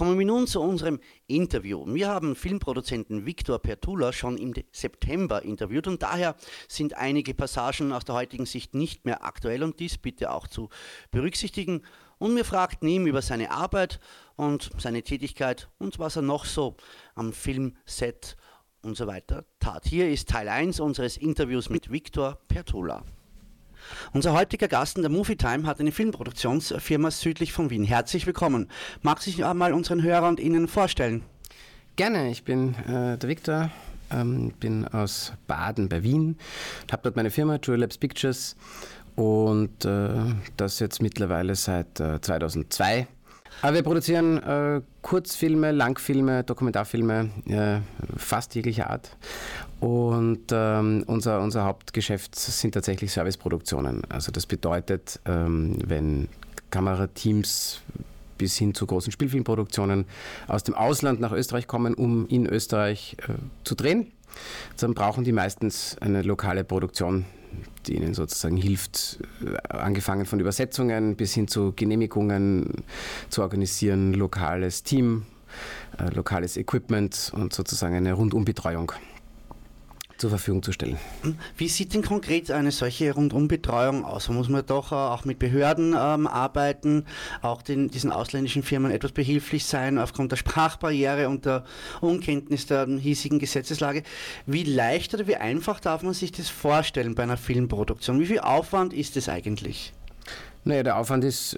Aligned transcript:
Kommen 0.00 0.18
wir 0.18 0.24
nun 0.24 0.46
zu 0.46 0.62
unserem 0.62 0.98
Interview. 1.26 1.84
Wir 1.86 2.08
haben 2.08 2.34
Filmproduzenten 2.34 3.26
Viktor 3.26 3.58
Pertula 3.58 4.14
schon 4.14 4.38
im 4.38 4.54
September 4.72 5.42
interviewt 5.42 5.86
und 5.88 6.02
daher 6.02 6.36
sind 6.68 6.96
einige 6.96 7.34
Passagen 7.34 7.92
aus 7.92 8.06
der 8.06 8.14
heutigen 8.14 8.46
Sicht 8.46 8.72
nicht 8.72 9.04
mehr 9.04 9.24
aktuell 9.24 9.62
und 9.62 9.78
dies 9.78 9.98
bitte 9.98 10.30
auch 10.30 10.46
zu 10.46 10.70
berücksichtigen. 11.10 11.82
Und 12.16 12.34
wir 12.34 12.46
fragten 12.46 12.88
ihn 12.88 13.06
über 13.06 13.20
seine 13.20 13.50
Arbeit 13.50 14.00
und 14.36 14.70
seine 14.78 15.02
Tätigkeit 15.02 15.68
und 15.76 15.98
was 15.98 16.16
er 16.16 16.22
noch 16.22 16.46
so 16.46 16.78
am 17.14 17.34
Filmset 17.34 18.38
und 18.80 18.96
so 18.96 19.06
weiter 19.06 19.44
tat. 19.58 19.84
Hier 19.84 20.08
ist 20.08 20.30
Teil 20.30 20.48
1 20.48 20.80
unseres 20.80 21.18
Interviews 21.18 21.68
mit 21.68 21.92
Viktor 21.92 22.38
Pertula. 22.48 23.04
Unser 24.12 24.32
heutiger 24.32 24.68
Gast 24.68 24.96
in 24.96 25.02
der 25.02 25.10
Movie 25.10 25.36
Time 25.36 25.66
hat 25.66 25.80
eine 25.80 25.92
Filmproduktionsfirma 25.92 27.10
südlich 27.10 27.52
von 27.52 27.70
Wien. 27.70 27.84
Herzlich 27.84 28.26
willkommen. 28.26 28.68
Mag 29.02 29.20
sich 29.22 29.44
einmal 29.44 29.72
unseren 29.72 30.02
Hörer 30.02 30.28
und 30.28 30.40
Ihnen 30.40 30.68
vorstellen? 30.68 31.22
Gerne, 31.96 32.30
ich 32.30 32.44
bin 32.44 32.74
äh, 32.86 33.18
der 33.18 33.28
Viktor, 33.28 33.70
ähm, 34.10 34.52
bin 34.58 34.86
aus 34.88 35.32
Baden 35.46 35.88
bei 35.88 36.02
Wien, 36.02 36.38
habe 36.90 37.02
dort 37.02 37.16
meine 37.16 37.30
Firma 37.30 37.58
True 37.58 37.76
Labs 37.76 37.98
Pictures 37.98 38.56
und 39.16 39.84
äh, 39.84 40.08
das 40.56 40.78
jetzt 40.78 41.02
mittlerweile 41.02 41.54
seit 41.54 42.00
äh, 42.00 42.20
2002. 42.20 43.06
Aber 43.62 43.74
wir 43.74 43.82
produzieren 43.82 44.38
äh, 44.38 44.80
Kurzfilme, 45.02 45.72
Langfilme, 45.72 46.44
Dokumentarfilme, 46.44 47.30
äh, 47.46 47.80
fast 48.16 48.54
jeglicher 48.54 48.88
Art. 48.88 49.16
Und 49.80 50.46
ähm, 50.50 51.04
unser, 51.06 51.40
unser 51.40 51.64
Hauptgeschäft 51.64 52.34
sind 52.36 52.72
tatsächlich 52.72 53.12
Serviceproduktionen. 53.12 54.02
Also 54.08 54.32
das 54.32 54.46
bedeutet, 54.46 55.20
ähm, 55.26 55.76
wenn 55.84 56.28
Kamerateams 56.70 57.82
bis 58.38 58.56
hin 58.56 58.74
zu 58.74 58.86
großen 58.86 59.12
Spielfilmproduktionen 59.12 60.06
aus 60.48 60.64
dem 60.64 60.74
Ausland 60.74 61.20
nach 61.20 61.32
Österreich 61.32 61.66
kommen, 61.66 61.92
um 61.92 62.26
in 62.28 62.46
Österreich 62.46 63.16
äh, 63.28 63.34
zu 63.64 63.74
drehen, 63.74 64.12
dann 64.78 64.94
brauchen 64.94 65.24
die 65.24 65.32
meistens 65.32 65.98
eine 66.00 66.22
lokale 66.22 66.64
Produktion 66.64 67.26
ihnen 67.88 68.14
sozusagen 68.14 68.56
hilft, 68.56 69.18
äh, 69.44 69.56
angefangen 69.68 70.26
von 70.26 70.40
Übersetzungen 70.40 71.16
bis 71.16 71.34
hin 71.34 71.48
zu 71.48 71.72
Genehmigungen 71.74 72.84
zu 73.28 73.42
organisieren, 73.42 74.12
lokales 74.14 74.82
Team, 74.82 75.26
äh, 75.98 76.12
lokales 76.14 76.56
Equipment 76.56 77.32
und 77.34 77.52
sozusagen 77.52 77.94
eine 77.94 78.12
Rundumbetreuung 78.12 78.92
zur 80.20 80.30
Verfügung 80.30 80.62
zu 80.62 80.72
stellen. 80.72 80.98
Wie 81.56 81.68
sieht 81.68 81.94
denn 81.94 82.02
konkret 82.02 82.50
eine 82.50 82.70
solche 82.70 83.12
Rundumbetreuung 83.12 84.04
aus? 84.04 84.26
Da 84.26 84.32
muss 84.32 84.48
man 84.48 84.64
doch 84.66 84.92
auch 84.92 85.24
mit 85.24 85.38
Behörden 85.38 85.96
ähm, 85.98 86.26
arbeiten, 86.26 87.06
auch 87.42 87.62
den, 87.62 87.90
diesen 87.90 88.12
ausländischen 88.12 88.62
Firmen 88.62 88.92
etwas 88.92 89.12
behilflich 89.12 89.64
sein 89.64 89.98
aufgrund 89.98 90.32
der 90.32 90.36
Sprachbarriere 90.36 91.28
und 91.28 91.46
der 91.46 91.64
Unkenntnis 92.00 92.66
der 92.66 92.86
hiesigen 92.86 93.38
Gesetzeslage. 93.38 94.02
Wie 94.46 94.64
leicht 94.64 95.14
oder 95.14 95.26
wie 95.26 95.36
einfach 95.36 95.80
darf 95.80 96.02
man 96.02 96.12
sich 96.12 96.32
das 96.32 96.48
vorstellen 96.48 97.14
bei 97.14 97.22
einer 97.22 97.38
Filmproduktion? 97.38 98.20
Wie 98.20 98.26
viel 98.26 98.40
Aufwand 98.40 98.92
ist 98.92 99.16
es 99.16 99.28
eigentlich? 99.28 99.92
Naja, 100.64 100.82
der 100.82 100.98
Aufwand 100.98 101.24
ist 101.24 101.56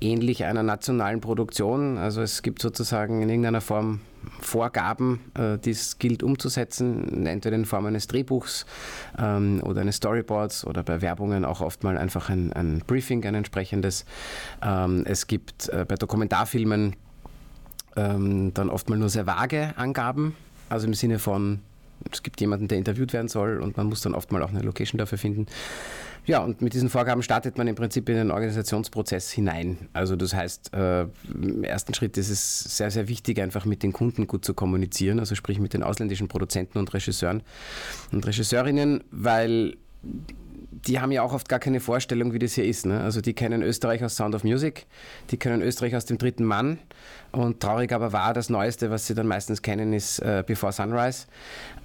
ähnlich 0.00 0.44
einer 0.44 0.62
nationalen 0.62 1.20
Produktion. 1.20 1.98
Also 1.98 2.22
es 2.22 2.42
gibt 2.42 2.62
sozusagen 2.62 3.20
in 3.20 3.28
irgendeiner 3.28 3.60
Form 3.60 4.00
Vorgaben, 4.40 5.20
äh, 5.34 5.58
die 5.58 5.70
es 5.70 5.98
gilt 5.98 6.22
umzusetzen, 6.22 7.26
entweder 7.26 7.56
in 7.56 7.64
Form 7.64 7.86
eines 7.86 8.06
Drehbuchs 8.06 8.66
ähm, 9.18 9.60
oder 9.64 9.80
eines 9.80 9.96
Storyboards 9.96 10.66
oder 10.66 10.82
bei 10.82 11.02
Werbungen 11.02 11.44
auch 11.44 11.60
oft 11.60 11.84
mal 11.84 11.98
einfach 11.98 12.30
ein, 12.30 12.52
ein 12.52 12.82
Briefing, 12.86 13.24
ein 13.24 13.34
entsprechendes. 13.34 14.04
Ähm, 14.62 15.04
es 15.06 15.26
gibt 15.26 15.68
äh, 15.68 15.84
bei 15.86 15.96
Dokumentarfilmen 15.96 16.96
ähm, 17.96 18.54
dann 18.54 18.70
oft 18.70 18.88
mal 18.88 18.98
nur 18.98 19.08
sehr 19.08 19.26
vage 19.26 19.74
Angaben, 19.76 20.36
also 20.68 20.86
im 20.86 20.94
Sinne 20.94 21.18
von, 21.18 21.60
es 22.12 22.22
gibt 22.22 22.40
jemanden, 22.40 22.68
der 22.68 22.78
interviewt 22.78 23.12
werden 23.12 23.28
soll 23.28 23.58
und 23.58 23.76
man 23.76 23.86
muss 23.86 24.00
dann 24.00 24.14
oft 24.14 24.32
mal 24.32 24.42
auch 24.42 24.50
eine 24.50 24.60
Location 24.60 24.98
dafür 24.98 25.18
finden. 25.18 25.46
Ja, 26.26 26.40
und 26.40 26.60
mit 26.60 26.74
diesen 26.74 26.90
Vorgaben 26.90 27.22
startet 27.22 27.56
man 27.56 27.66
im 27.68 27.74
Prinzip 27.74 28.06
in 28.10 28.16
den 28.16 28.30
Organisationsprozess 28.30 29.30
hinein. 29.30 29.88
Also 29.94 30.14
das 30.14 30.34
heißt, 30.34 30.74
äh, 30.74 31.06
im 31.32 31.64
ersten 31.64 31.94
Schritt 31.94 32.18
ist 32.18 32.28
es 32.28 32.76
sehr, 32.76 32.90
sehr 32.90 33.08
wichtig, 33.08 33.40
einfach 33.40 33.64
mit 33.64 33.82
den 33.82 33.94
Kunden 33.94 34.26
gut 34.26 34.44
zu 34.44 34.52
kommunizieren, 34.52 35.20
also 35.20 35.34
sprich 35.34 35.58
mit 35.58 35.72
den 35.72 35.82
ausländischen 35.82 36.28
Produzenten 36.28 36.78
und 36.78 36.92
Regisseuren 36.92 37.42
und 38.12 38.26
Regisseurinnen, 38.26 39.04
weil 39.10 39.78
die 40.70 41.00
haben 41.00 41.12
ja 41.12 41.22
auch 41.22 41.32
oft 41.32 41.48
gar 41.48 41.58
keine 41.58 41.80
Vorstellung, 41.80 42.32
wie 42.32 42.38
das 42.38 42.54
hier 42.54 42.64
ist. 42.64 42.84
Ne? 42.84 43.00
Also 43.00 43.20
die 43.20 43.32
kennen 43.32 43.62
Österreich 43.62 44.04
aus 44.04 44.16
Sound 44.16 44.34
of 44.34 44.44
Music, 44.44 44.86
die 45.30 45.38
kennen 45.38 45.62
Österreich 45.62 45.96
aus 45.96 46.04
dem 46.04 46.18
dritten 46.18 46.44
Mann. 46.44 46.78
Und 47.30 47.60
traurig 47.60 47.92
aber 47.92 48.12
war, 48.12 48.32
das 48.32 48.48
Neueste, 48.48 48.90
was 48.90 49.06
sie 49.06 49.14
dann 49.14 49.26
meistens 49.26 49.60
kennen, 49.62 49.92
ist 49.92 50.18
äh, 50.20 50.42
Before 50.46 50.72
Sunrise. 50.72 51.26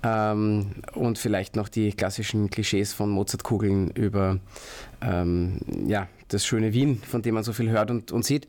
Ähm, 0.02 0.76
und 0.94 1.18
vielleicht 1.18 1.56
noch 1.56 1.70
die 1.70 1.92
klassischen 1.92 2.50
Klischees 2.50 2.94
von 2.94 3.10
Mozartkugeln 3.10 3.90
über 3.92 4.40
ähm, 5.04 5.60
ja, 5.88 6.08
das 6.30 6.46
schöne 6.46 6.74
Wien, 6.74 7.02
von 7.06 7.22
dem 7.22 7.36
man 7.36 7.44
so 7.44 7.54
viel 7.54 7.70
hört 7.70 7.92
und, 7.92 8.12
und 8.12 8.26
sieht. 8.26 8.48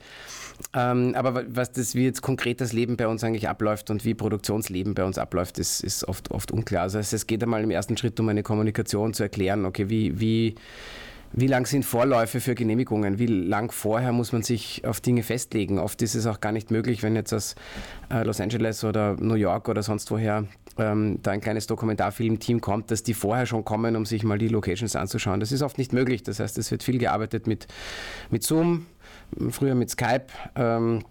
Ähm, 0.73 1.15
aber 1.17 1.45
was 1.49 1.73
das, 1.73 1.95
wie 1.95 2.05
jetzt 2.05 2.23
konkret 2.23 2.61
das 2.61 2.73
Leben 2.73 2.97
bei 2.97 3.09
uns 3.09 3.25
eigentlich 3.25 3.49
abläuft 3.49 3.91
und 3.91 4.05
wie 4.05 4.15
Produktionsleben 4.15 4.95
bei 4.95 5.05
uns 5.05 5.19
abläuft, 5.19 5.59
ist, 5.59 5.83
ist 5.83 6.07
oft, 6.07 6.31
oft 6.31 6.53
unklar. 6.53 6.83
Also 6.83 6.99
es 6.99 7.27
geht 7.27 7.43
einmal 7.43 7.63
im 7.63 7.71
ersten 7.71 7.97
Schritt 7.97 8.19
um 8.21 8.29
eine 8.29 8.43
Kommunikation 8.43 9.15
zu 9.15 9.25
erklären, 9.25 9.65
okay, 9.65 9.89
wie, 9.89 10.21
wie, 10.21 10.55
wie 11.37 11.49
lang 11.49 11.67
sind 11.67 11.85
Vorläufe 11.85 12.41
für 12.41 12.55
Genehmigungen? 12.55 13.19
Wie 13.19 13.27
lang 13.27 13.73
vorher 13.73 14.13
muss 14.13 14.33
man 14.33 14.43
sich 14.43 14.87
auf 14.87 15.01
Dinge 15.01 15.25
festlegen? 15.25 15.81
Oft 15.81 16.01
ist 16.03 16.15
es 16.15 16.27
auch 16.27 16.41
gar 16.41 16.53
nicht 16.53 16.71
möglich, 16.71 17.03
wenn 17.03 17.17
jetzt 17.17 17.33
aus 17.33 17.57
äh, 18.09 18.23
Los 18.23 18.41
Angeles 18.41 18.85
oder 18.85 19.17
New 19.19 19.35
York 19.35 19.69
oder 19.69 19.83
sonst 19.83 20.11
woher 20.13 20.45
ähm, 20.79 21.19
da 21.23 21.33
ein 21.33 21.41
kleines 21.41 21.67
Dokumentarfilmteam 21.67 22.61
kommt, 22.61 22.93
dass 22.93 23.03
die 23.03 23.15
vorher 23.15 23.47
schon 23.47 23.65
kommen, 23.65 23.97
um 23.97 24.07
sich 24.07 24.23
mal 24.23 24.39
die 24.39 24.47
Locations 24.47 24.95
anzuschauen. 24.95 25.41
Das 25.41 25.51
ist 25.51 25.63
oft 25.63 25.77
nicht 25.77 25.93
möglich. 25.93 26.23
Das 26.23 26.39
heißt, 26.39 26.57
es 26.57 26.71
wird 26.71 26.85
viel 26.85 26.99
gearbeitet 26.99 27.49
mit, 27.49 27.67
mit 28.31 28.45
Zoom, 28.45 28.87
früher 29.51 29.75
mit 29.75 29.91
Skype. 29.91 30.27
Ähm, 30.55 31.03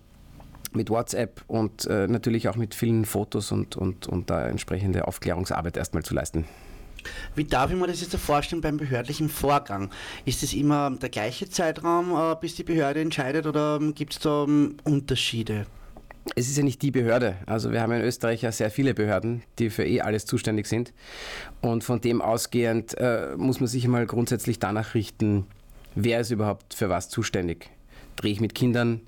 mit 0.76 0.90
WhatsApp 0.90 1.44
und 1.46 1.86
äh, 1.86 2.08
natürlich 2.08 2.50
auch 2.50 2.56
mit 2.56 2.74
vielen 2.74 3.06
Fotos 3.06 3.52
und, 3.52 3.76
und, 3.76 4.08
und 4.08 4.32
da 4.32 4.48
entsprechende 4.48 5.08
Aufklärungsarbeit 5.08 5.78
erstmal 5.78 6.02
zu 6.02 6.16
leisten. 6.16 6.46
Wie 7.36 7.44
darf 7.44 7.72
ich 7.72 7.78
mir 7.78 7.88
das 7.88 8.02
jetzt 8.02 8.16
vorstellen 8.16 8.62
beim 8.62 8.78
behördlichen 8.78 9.30
Vorgang? 9.30 9.90
Ist 10.26 10.44
es 10.44 10.54
immer 10.54 10.92
der 10.92 11.10
gleiche 11.10 11.50
Zeitraum, 11.50 12.12
äh, 12.12 12.36
bis 12.40 12.56
die 12.56 12.64
Behörde 12.64 13.02
entscheidet 13.02 13.46
oder 13.46 13.78
ähm, 13.82 13.94
gibt 13.94 14.14
es 14.14 14.20
da 14.20 14.44
ähm, 14.44 14.78
Unterschiede? 14.84 15.66
Es 16.36 16.48
ist 16.48 16.58
ja 16.58 16.64
nicht 16.64 16.82
die 16.82 16.92
Behörde. 16.92 17.36
Also 17.46 17.72
wir 17.72 17.82
haben 17.82 17.92
in 17.92 18.02
Österreich 18.02 18.44
ja 18.44 18.52
sehr 18.52 18.72
viele 18.72 18.94
Behörden, 18.94 19.44
die 19.60 19.70
für 19.70 19.86
eh 19.86 20.02
alles 20.02 20.26
zuständig 20.26 20.68
sind. 20.68 20.94
Und 21.62 21.84
von 21.84 22.00
dem 22.00 22.22
ausgehend 22.22 22.98
äh, 22.98 23.36
muss 23.36 23.60
man 23.60 23.68
sich 23.68 23.88
mal 23.88 24.06
grundsätzlich 24.06 24.58
danach 24.58 24.94
richten, 24.94 25.46
wer 25.96 26.22
ist 26.22 26.32
überhaupt 26.32 26.74
für 26.74 26.90
was 26.90 27.10
zuständig 27.10 27.70
drehe 28.16 28.32
ich 28.32 28.42
mit 28.42 28.56
Kindern, 28.56 29.02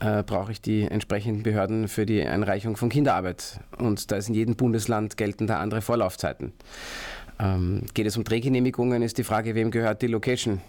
äh, 0.00 0.22
brauche 0.22 0.52
ich 0.52 0.60
die 0.60 0.82
entsprechenden 0.82 1.42
Behörden 1.42 1.88
für 1.88 2.06
die 2.06 2.22
Einreichung 2.22 2.76
von 2.76 2.88
Kinderarbeit. 2.88 3.60
Und 3.78 4.10
da 4.10 4.16
ist 4.16 4.28
in 4.28 4.34
jedem 4.34 4.56
Bundesland 4.56 5.16
gelten 5.16 5.50
andere 5.50 5.82
Vorlaufzeiten. 5.82 6.52
Ähm, 7.40 7.82
geht 7.94 8.06
es 8.06 8.16
um 8.16 8.24
Drehgenehmigungen, 8.24 9.02
ist 9.02 9.18
die 9.18 9.24
Frage, 9.24 9.54
wem 9.54 9.70
gehört 9.70 10.02
die 10.02 10.08
Location? 10.08 10.60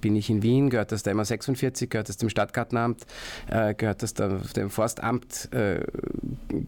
bin 0.00 0.16
ich 0.16 0.30
in 0.30 0.42
Wien, 0.42 0.70
gehört 0.70 0.92
das 0.92 1.02
der 1.02 1.14
MA46, 1.14 1.88
gehört 1.88 2.08
das 2.08 2.16
dem 2.16 2.28
Stadtgartenamt, 2.28 3.06
äh, 3.48 3.74
gehört 3.74 4.02
das 4.02 4.14
dem 4.14 4.70
Forstamt, 4.70 5.48
äh, 5.52 5.84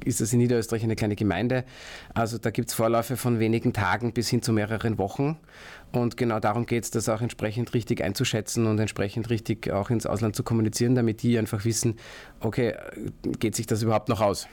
ist 0.05 0.21
das 0.21 0.33
in 0.33 0.39
Niederösterreich 0.41 0.83
eine 0.83 0.97
kleine 0.97 1.17
Gemeinde. 1.17 1.65
Also 2.15 2.39
da 2.39 2.51
gibt 2.51 2.69
es 2.69 2.75
Vorläufe 2.75 3.17
von 3.17 3.39
wenigen 3.39 3.73
Tagen 3.73 4.13
bis 4.13 4.29
hin 4.29 4.43
zu 4.43 4.53
mehreren 4.53 4.99
Wochen. 4.99 5.39
Und 5.93 6.17
genau 6.17 6.41
darum 6.41 6.67
geht 6.67 6.85
es, 6.85 6.91
das 6.91 7.09
auch 7.09 7.21
entsprechend 7.21 7.75
richtig 7.75 8.03
einzuschätzen 8.03 8.67
und 8.67 8.79
entsprechend 8.79 9.31
richtig 9.31 9.71
auch 9.71 9.91
ins 9.91 10.07
Ausland 10.07 10.35
zu 10.35 10.43
kommunizieren, 10.43 10.95
damit 10.95 11.23
die 11.23 11.39
einfach 11.39 11.65
wissen, 11.65 11.97
okay, 12.41 12.75
geht 13.39 13.55
sich 13.55 13.67
das 13.67 13.83
überhaupt 13.83 14.09
noch 14.09 14.21
aus? 14.21 14.49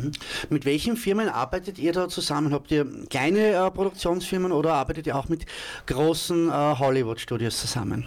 Mhm. 0.00 0.12
Mit 0.50 0.64
welchen 0.64 0.96
Firmen 0.96 1.28
arbeitet 1.28 1.78
ihr 1.78 1.92
da 1.92 2.08
zusammen? 2.08 2.52
Habt 2.52 2.70
ihr 2.70 2.86
kleine 3.08 3.52
äh, 3.52 3.70
Produktionsfirmen 3.70 4.52
oder 4.52 4.74
arbeitet 4.74 5.06
ihr 5.06 5.16
auch 5.16 5.28
mit 5.28 5.46
großen 5.86 6.48
äh, 6.48 6.52
Hollywood-Studios 6.52 7.60
zusammen? 7.60 8.06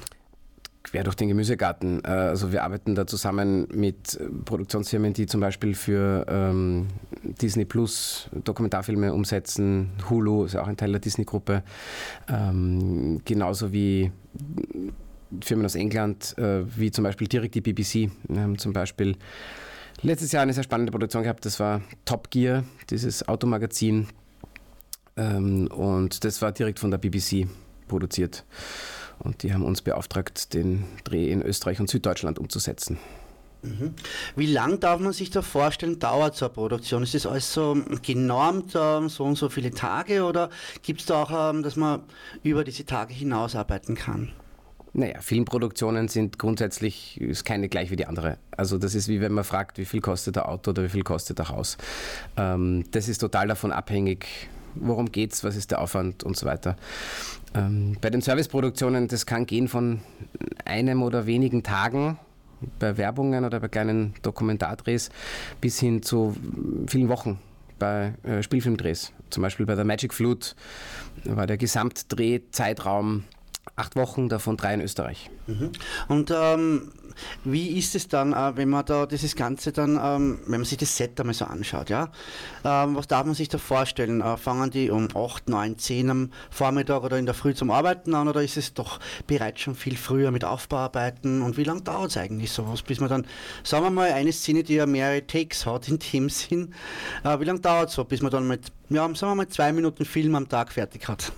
Quer 0.84 1.06
durch 1.06 1.16
den 1.16 1.30
Gemüsegarten. 1.30 2.04
Äh, 2.04 2.08
also 2.08 2.52
wir 2.52 2.64
arbeiten 2.64 2.94
da 2.94 3.08
zusammen 3.08 3.68
mit 3.74 4.16
äh, 4.16 4.26
Produktionsfirmen, 4.46 5.14
die 5.14 5.26
zum 5.26 5.40
Beispiel 5.40 5.76
für 5.76 6.26
ähm, 6.28 6.88
Disney 7.24 7.66
Plus 7.66 8.30
Dokumentarfilme 8.44 9.14
umsetzen. 9.14 9.92
Hulu 10.10 10.46
ist 10.46 10.54
ja 10.54 10.62
auch 10.62 10.68
ein 10.68 10.78
Teil 10.78 10.92
der 10.92 11.00
Disney-Gruppe. 11.00 11.64
Ähm, 12.28 13.22
genauso 13.24 13.72
wie 13.72 14.12
Firmen 15.42 15.66
aus 15.66 15.76
England, 15.76 16.38
äh, 16.38 16.64
wie 16.78 16.92
zum 16.92 17.06
Beispiel 17.06 17.28
direkt 17.28 17.56
die 17.56 17.62
BBC. 17.62 18.12
Haben 18.36 18.58
zum 18.58 18.74
Beispiel 18.74 19.16
letztes 20.04 20.32
Jahr 20.32 20.44
eine 20.44 20.54
sehr 20.54 20.64
spannende 20.64 20.92
Produktion 20.92 21.24
gehabt. 21.24 21.46
Das 21.46 21.60
war 21.60 21.82
Top 22.06 22.30
Gear, 22.30 22.64
dieses 22.90 23.28
Automagazin. 23.28 24.08
Ähm, 25.18 25.68
und 25.68 26.24
das 26.24 26.42
war 26.42 26.52
direkt 26.52 26.80
von 26.80 26.92
der 26.92 26.98
BBC 26.98 27.48
produziert. 27.88 28.44
Und 29.20 29.44
die 29.44 29.54
haben 29.54 29.64
uns 29.64 29.82
beauftragt, 29.82 30.54
den 30.54 30.84
Dreh 31.04 31.32
in 31.32 31.42
Österreich 31.42 31.80
und 31.80 31.90
Süddeutschland 31.90 32.40
umzusetzen. 32.40 32.98
Mhm. 33.62 33.94
Wie 34.36 34.48
lang 34.48 34.80
darf 34.82 35.00
man 35.00 35.14
sich 35.14 35.30
da 35.30 35.42
vorstellen, 35.42 36.00
dauert 36.00 36.36
so 36.36 36.46
eine 36.46 36.54
Produktion? 36.54 37.04
Ist 37.04 37.14
das 37.14 37.26
alles 37.26 37.54
so 37.54 37.78
genormt, 38.02 38.72
so 38.72 39.24
und 39.24 39.38
so 39.38 39.50
viele 39.50 39.72
Tage 39.72 40.26
oder 40.26 40.50
gibt 40.82 41.00
es 41.00 41.06
da 41.06 41.24
auch, 41.24 41.52
ähm, 41.52 41.64
dass 41.64 41.78
man 41.78 42.02
über 42.44 42.66
diese 42.66 42.86
Tage 42.86 43.14
hinaus 43.14 43.56
arbeiten 43.56 43.96
kann? 43.96 44.34
Naja, 44.96 45.20
Filmproduktionen 45.22 46.08
sind 46.08 46.38
grundsätzlich 46.38 47.20
ist 47.20 47.46
keine 47.46 47.68
gleich 47.68 47.90
wie 47.90 47.96
die 47.96 48.06
andere. 48.06 48.38
Also 48.52 48.78
das 48.78 48.94
ist 48.94 49.08
wie 49.08 49.22
wenn 49.22 49.32
man 49.32 49.44
fragt, 49.44 49.80
wie 49.80 49.86
viel 49.86 50.02
kostet 50.02 50.38
ein 50.38 50.44
Auto 50.44 50.70
oder 50.70 50.84
wie 50.84 50.90
viel 50.90 51.04
kostet 51.04 51.40
ein 51.40 51.50
Haus. 51.50 51.78
Ähm, 52.38 52.86
das 52.92 53.08
ist 53.08 53.18
total 53.18 53.48
davon 53.48 53.72
abhängig, 53.72 54.28
worum 54.76 55.12
geht 55.12 55.34
es, 55.34 55.44
was 55.44 55.56
ist 55.56 55.72
der 55.72 55.82
Aufwand 55.82 56.24
und 56.24 56.38
so 56.38 56.46
weiter. 56.46 56.78
Ähm, 57.56 57.98
bei 58.02 58.12
den 58.12 58.22
Serviceproduktionen, 58.22 59.08
das 59.08 59.26
kann 59.26 59.48
gehen 59.48 59.68
von 59.68 60.02
einem 60.64 61.02
oder 61.02 61.26
wenigen 61.26 61.64
Tagen 61.64 62.20
bei 62.78 62.96
Werbungen 62.96 63.46
oder 63.46 63.60
bei 63.60 63.70
kleinen 63.70 64.14
Dokumentardrehs 64.22 65.10
bis 65.60 65.80
hin 65.80 66.04
zu 66.04 66.36
vielen 66.88 67.10
Wochen 67.10 67.40
bei 67.80 68.14
äh, 68.24 68.44
Spielfilmdrehs. 68.44 69.12
Zum 69.32 69.42
Beispiel 69.42 69.66
bei 69.66 69.74
der 69.74 69.86
Magic 69.86 70.14
Flute 70.14 70.52
war 71.26 71.48
der 71.48 71.58
Gesamtdrehzeitraum 71.58 73.24
acht 73.76 73.96
Wochen, 73.96 74.30
davon 74.30 74.58
drei 74.58 74.74
in 74.74 74.82
Österreich. 74.82 75.30
Mhm. 75.48 75.72
Und 76.08 76.32
ähm, 76.32 76.92
wie 77.44 77.78
ist 77.78 77.96
es 77.96 78.08
dann, 78.08 78.34
äh, 78.34 78.56
wenn 78.56 78.70
man 78.70 78.86
da 78.86 79.06
dieses 79.06 79.36
Ganze 79.36 79.72
dann, 79.72 80.00
ähm, 80.02 80.40
wenn 80.46 80.60
man 80.62 80.66
sich 80.66 80.78
das 80.78 80.96
Set 80.96 81.20
einmal 81.20 81.34
so 81.34 81.46
anschaut, 81.46 81.90
ja? 81.90 82.10
Ähm, 82.64 82.96
was 82.96 83.08
darf 83.08 83.26
man 83.26 83.36
sich 83.36 83.50
da 83.50 83.58
vorstellen? 83.58 84.22
Äh, 84.22 84.38
fangen 84.38 84.70
die 84.72 84.90
um 84.90 85.08
8, 85.16 85.50
9, 85.50 85.78
10 85.78 86.10
am 86.10 86.32
Vormittag 86.50 87.04
oder 87.04 87.18
in 87.18 87.26
der 87.26 87.36
Früh 87.36 87.54
zum 87.54 87.72
Arbeiten 87.72 88.14
an 88.14 88.28
oder 88.28 88.44
ist 88.44 88.58
es 88.58 88.74
doch 88.74 89.00
bereits 89.28 89.62
schon 89.62 89.76
viel 89.76 89.98
früher 89.98 90.32
mit 90.32 90.44
Aufbauarbeiten 90.44 91.42
und 91.42 91.58
wie 91.58 91.64
lange 91.64 91.82
dauert 91.82 92.12
es 92.12 92.18
eigentlich 92.18 92.52
sowas, 92.52 92.82
bis 92.82 93.00
man 93.00 93.10
dann, 93.10 93.28
sagen 93.64 93.84
wir 93.86 93.92
mal, 93.92 94.12
eine 94.12 94.32
Szene, 94.32 94.64
die 94.64 94.76
ja 94.76 94.86
mehrere 94.86 95.26
Takes 95.26 95.66
hat 95.66 95.88
in 95.88 96.00
dem 96.00 96.30
Sinn, 96.30 96.74
äh, 97.24 97.40
wie 97.40 97.46
lange 97.46 97.60
dauert 97.60 97.90
es 97.90 97.96
so, 97.96 98.04
bis 98.04 98.22
man 98.22 98.32
dann 98.32 98.48
mit, 98.48 98.72
ja, 98.90 99.04
sagen 99.16 99.32
wir 99.32 99.36
mal, 99.36 99.48
zwei 99.48 99.72
Minuten 99.72 100.06
Film 100.06 100.36
am 100.36 100.48
Tag 100.48 100.72
fertig 100.72 101.08
hat? 101.08 101.32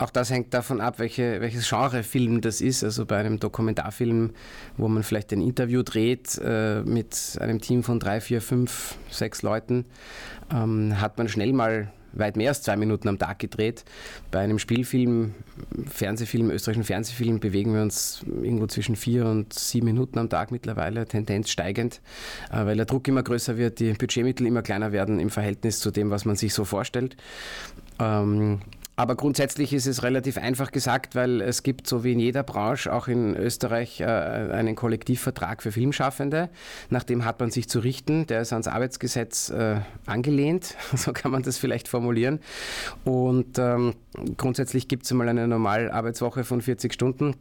Auch 0.00 0.08
das 0.08 0.30
hängt 0.30 0.54
davon 0.54 0.80
ab, 0.80 0.98
welche, 0.98 1.42
welches 1.42 1.68
Genre 1.68 2.02
Film 2.02 2.40
das 2.40 2.62
ist. 2.62 2.82
Also 2.82 3.04
bei 3.04 3.18
einem 3.18 3.38
Dokumentarfilm, 3.38 4.30
wo 4.78 4.88
man 4.88 5.02
vielleicht 5.02 5.30
ein 5.34 5.42
Interview 5.42 5.82
dreht 5.82 6.40
äh, 6.42 6.80
mit 6.80 7.36
einem 7.38 7.60
Team 7.60 7.82
von 7.82 8.00
drei, 8.00 8.22
vier, 8.22 8.40
fünf, 8.40 8.96
sechs 9.10 9.42
Leuten, 9.42 9.84
ähm, 10.50 10.98
hat 10.98 11.18
man 11.18 11.28
schnell 11.28 11.52
mal 11.52 11.92
weit 12.12 12.38
mehr 12.38 12.48
als 12.48 12.62
zwei 12.62 12.76
Minuten 12.76 13.08
am 13.08 13.18
Tag 13.18 13.40
gedreht. 13.40 13.84
Bei 14.30 14.38
einem 14.38 14.58
Spielfilm, 14.58 15.34
Fernsehfilm, 15.86 16.50
österreichischen 16.50 16.84
Fernsehfilm 16.84 17.38
bewegen 17.38 17.74
wir 17.74 17.82
uns 17.82 18.24
irgendwo 18.26 18.66
zwischen 18.68 18.96
vier 18.96 19.26
und 19.26 19.52
sieben 19.52 19.84
Minuten 19.84 20.18
am 20.18 20.30
Tag 20.30 20.50
mittlerweile, 20.50 21.04
Tendenz 21.04 21.50
steigend, 21.50 22.00
äh, 22.50 22.64
weil 22.64 22.78
der 22.78 22.86
Druck 22.86 23.06
immer 23.06 23.22
größer 23.22 23.58
wird, 23.58 23.80
die 23.80 23.92
Budgetmittel 23.92 24.46
immer 24.46 24.62
kleiner 24.62 24.92
werden 24.92 25.20
im 25.20 25.28
Verhältnis 25.28 25.78
zu 25.78 25.90
dem, 25.90 26.08
was 26.08 26.24
man 26.24 26.36
sich 26.36 26.54
so 26.54 26.64
vorstellt. 26.64 27.18
Aber 29.00 29.16
grundsätzlich 29.16 29.72
ist 29.72 29.86
es 29.86 30.02
relativ 30.02 30.36
einfach 30.36 30.72
gesagt, 30.72 31.14
weil 31.14 31.40
es 31.40 31.62
gibt, 31.62 31.86
so 31.86 32.04
wie 32.04 32.12
in 32.12 32.20
jeder 32.20 32.42
Branche, 32.42 32.92
auch 32.92 33.08
in 33.08 33.34
Österreich, 33.34 34.02
äh, 34.02 34.04
einen 34.04 34.76
Kollektivvertrag 34.76 35.62
für 35.62 35.72
Filmschaffende. 35.72 36.50
Nach 36.90 37.02
dem 37.02 37.24
hat 37.24 37.40
man 37.40 37.50
sich 37.50 37.66
zu 37.66 37.78
richten. 37.78 38.26
Der 38.26 38.42
ist 38.42 38.52
ans 38.52 38.68
Arbeitsgesetz 38.68 39.48
äh, 39.48 39.76
angelehnt, 40.04 40.76
so 40.94 41.14
kann 41.14 41.30
man 41.30 41.42
das 41.42 41.56
vielleicht 41.56 41.88
formulieren. 41.88 42.40
Und 43.06 43.58
ähm, 43.58 43.94
grundsätzlich 44.36 44.86
gibt 44.86 45.06
es 45.06 45.10
einmal 45.12 45.30
eine 45.30 45.48
Normalarbeitswoche 45.48 46.44
von 46.44 46.60
40 46.60 46.92
Stunden. 46.92 47.36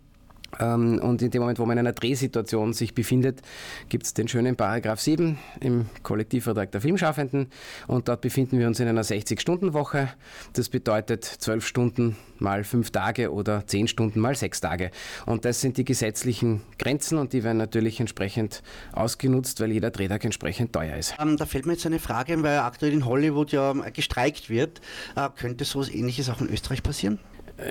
Ähm, 0.60 1.00
und 1.00 1.22
in 1.22 1.31
dem 1.31 1.42
Moment, 1.42 1.60
wo 1.60 1.66
man 1.66 1.78
in 1.78 1.86
einer 1.86 1.94
Drehsituation 1.94 2.74
sich 2.74 2.94
befindet, 2.94 3.42
gibt 3.90 4.06
es 4.06 4.13
den 4.13 4.28
schönen 4.28 4.56
Paragraph 4.56 5.00
7 5.00 5.38
im 5.60 5.86
Kollektivvertrag 6.04 6.72
der 6.72 6.81
Filmschaffenden. 6.81 7.48
Und 7.88 8.07
dort 8.07 8.22
befinden 8.22 8.60
wir 8.60 8.68
uns 8.68 8.80
in 8.80 8.88
einer 8.88 9.04
60-Stunden-Woche. 9.04 10.10
Das 10.54 10.69
bedeutet 10.69 11.25
12 11.25 11.66
Stunden 11.66 12.16
mal 12.38 12.63
5 12.63 12.92
Tage 12.92 13.31
oder 13.31 13.66
10 13.66 13.88
Stunden 13.88 14.19
mal 14.19 14.36
6 14.36 14.62
Tage. 14.62 14.92
Und 15.25 15.46
das 15.46 15.62
sind 15.62 15.78
die 15.78 15.86
gesetzlichen 15.86 16.62
Grenzen 16.78 17.18
und 17.18 17.34
die 17.34 17.44
werden 17.44 17.57
natürlich 17.57 18.00
entsprechend 18.00 18.63
ausgenutzt, 18.94 19.60
weil 19.60 19.72
jeder 19.72 19.92
Drehtag 19.92 20.24
entsprechend 20.24 20.74
teuer 20.74 20.96
ist. 20.96 21.16
Ähm, 21.19 21.38
da 21.38 21.46
fällt 21.46 21.66
mir 21.66 21.74
jetzt 21.74 21.86
eine 21.86 22.00
Frage, 22.00 22.42
weil 22.44 22.60
aktuell 22.60 22.94
in 22.94 23.06
Hollywood 23.06 23.51
ja 23.51 23.74
gestreikt 23.74 24.50
wird. 24.50 24.81
Äh, 25.16 25.30
könnte 25.36 25.66
so 25.66 25.80
etwas 25.80 25.94
Ähnliches 25.94 26.30
auch 26.30 26.42
in 26.42 26.50
Österreich 26.50 26.84
passieren? 26.84 27.19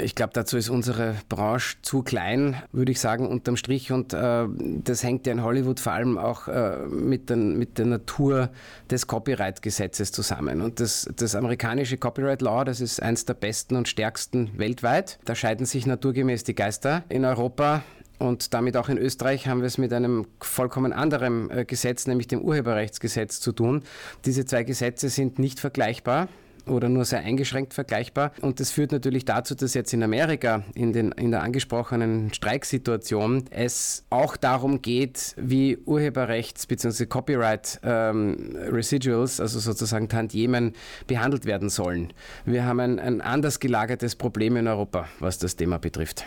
Ich 0.03 0.15
glaube, 0.15 0.33
dazu 0.35 0.57
ist 0.57 0.69
unsere 0.69 1.17
Branche 1.29 1.77
zu 1.83 2.03
klein, 2.03 2.57
würde 2.73 2.93
ich 2.93 3.01
sagen, 3.01 3.27
unterm 3.27 3.57
Strich. 3.57 3.91
Und 3.93 4.13
äh, 4.13 4.47
das 4.85 5.03
hängt 5.03 5.27
ja 5.27 5.33
in 5.33 5.43
Hollywood 5.43 5.81
vor 5.81 5.93
allem 5.93 6.19
auch 6.19 6.49
äh, 6.49 6.79
mit, 6.87 7.31
den, 7.31 7.59
mit, 7.59 7.79
der 7.79 7.87
Natur 7.87 8.51
des 8.91 9.07
Copyright-Gesetzes 9.07 10.13
zusammen. 10.13 10.61
Und 10.61 10.81
das, 10.81 11.09
das 11.17 11.35
amerikanische 11.35 11.97
Copyright 11.97 12.43
Law, 12.43 12.65
das 12.65 12.81
ist 12.81 13.03
eines 13.03 13.25
der 13.25 13.35
besten 13.35 13.77
und 13.77 13.89
stärksten 13.89 14.51
weltweit. 14.59 15.19
Da 15.25 15.35
scheiden 15.35 15.65
sich 15.65 15.87
naturgemäß 15.87 16.45
die 16.45 16.55
Geister. 16.55 17.05
In 17.09 17.25
Europa 17.25 17.83
und 18.19 18.53
damit 18.53 18.77
auch 18.77 18.89
in 18.89 18.99
Österreich 18.99 19.47
haben 19.47 19.61
wir 19.61 19.67
es 19.67 19.79
mit 19.79 19.93
einem 19.93 20.27
vollkommen 20.41 20.93
anderen 20.93 21.51
äh, 21.51 21.65
Gesetz, 21.65 22.07
nämlich 22.07 22.27
dem 22.27 22.43
Urheberrechtsgesetz 22.43 23.41
zu 23.41 23.53
tun. 23.53 23.83
Diese 24.25 24.45
zwei 24.45 24.65
Gesetze 24.65 25.09
sind 25.09 25.39
nicht 25.39 25.61
vergleichbar 25.61 26.29
oder 26.69 26.89
nur 26.89 27.05
sehr 27.05 27.21
eingeschränkt 27.21 27.75
vergleichbar. 27.75 28.33
Und 28.41 28.61
das 28.61 28.71
führt 28.71 28.93
natürlich 28.93 29.25
dazu, 29.25 29.55
dass 29.55 29.75
jetzt 29.75 29.93
in 29.93 30.03
Amerika 30.03 30.63
in, 30.75 30.93
den, 30.93 31.13
in 31.13 31.31
der 31.31 31.43
angesprochenen 31.43 32.33
Streiksituation 32.33 33.45
es 33.51 34.05
auch 34.11 34.37
darum 34.37 34.83
geht, 34.83 35.35
wie 35.37 35.77
Urheberrechts- 35.77 36.67
bzw. 36.67 37.07
Copyright 37.07 37.81
ähm, 37.83 38.57
Residuals, 38.71 39.41
also 39.41 39.59
sozusagen 39.59 40.09
Tantiemen, 40.09 40.75
behandelt 41.07 41.45
werden 41.45 41.69
sollen. 41.69 42.13
Wir 42.45 42.65
haben 42.65 42.81
ein, 42.81 42.99
ein 42.99 43.21
anders 43.21 43.61
gelagertes 43.61 44.17
Problem 44.17 44.57
in 44.57 44.69
Europa, 44.69 45.09
was 45.21 45.39
das 45.39 45.57
Thema 45.57 45.79
betrifft. 45.79 46.25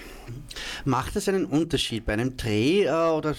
Macht 0.86 1.16
es 1.16 1.28
einen 1.28 1.46
Unterschied 1.46 2.06
bei 2.06 2.14
einem 2.14 2.38
Dreh 2.38 2.86
äh, 2.86 2.92
oder 2.92 3.36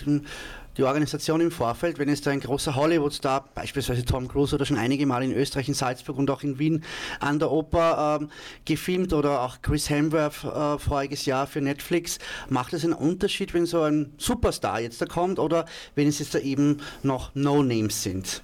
die 0.76 0.84
Organisation 0.84 1.40
im 1.40 1.50
Vorfeld, 1.50 1.98
wenn 1.98 2.08
jetzt 2.08 2.26
ein 2.28 2.40
großer 2.40 2.74
Hollywood-Star, 2.74 3.48
beispielsweise 3.54 4.04
Tom 4.04 4.28
Cruise 4.28 4.54
oder 4.54 4.64
schon 4.64 4.78
einige 4.78 5.06
Mal 5.06 5.22
in 5.22 5.32
Österreich, 5.32 5.68
in 5.68 5.74
Salzburg 5.74 6.18
und 6.18 6.30
auch 6.30 6.42
in 6.42 6.58
Wien 6.58 6.84
an 7.20 7.38
der 7.38 7.50
Oper 7.50 8.18
ähm, 8.20 8.30
gefilmt 8.64 9.12
oder 9.12 9.42
auch 9.42 9.60
Chris 9.62 9.90
Hemsworth 9.90 10.44
äh, 10.44 10.78
voriges 10.78 11.26
Jahr 11.26 11.46
für 11.46 11.60
Netflix, 11.60 12.18
macht 12.48 12.72
es 12.72 12.84
einen 12.84 12.94
Unterschied, 12.94 13.54
wenn 13.54 13.66
so 13.66 13.82
ein 13.82 14.12
Superstar 14.16 14.80
jetzt 14.80 15.00
da 15.00 15.06
kommt 15.06 15.38
oder 15.38 15.66
wenn 15.94 16.08
es 16.08 16.18
jetzt 16.18 16.34
da 16.34 16.38
eben 16.38 16.80
noch 17.02 17.34
No-Names 17.34 18.02
sind? 18.02 18.42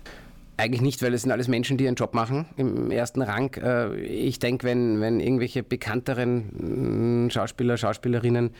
Eigentlich 0.61 0.81
nicht, 0.81 1.01
weil 1.05 1.15
es 1.15 1.23
sind 1.23 1.31
alles 1.31 1.47
Menschen, 1.47 1.77
die 1.77 1.85
ihren 1.85 1.95
Job 1.95 2.15
machen 2.15 2.47
im 2.57 2.91
ersten 2.91 3.23
Rang. 3.23 3.55
Äh, 3.55 3.95
ich 4.01 4.41
denke, 4.41 4.67
wenn, 4.67 5.01
wenn 5.01 5.21
irgendwelche 5.21 5.63
bekannteren 5.63 7.27
mm, 7.27 7.31
Schauspieler, 7.31 7.77
Schauspielerinnen 7.77 8.51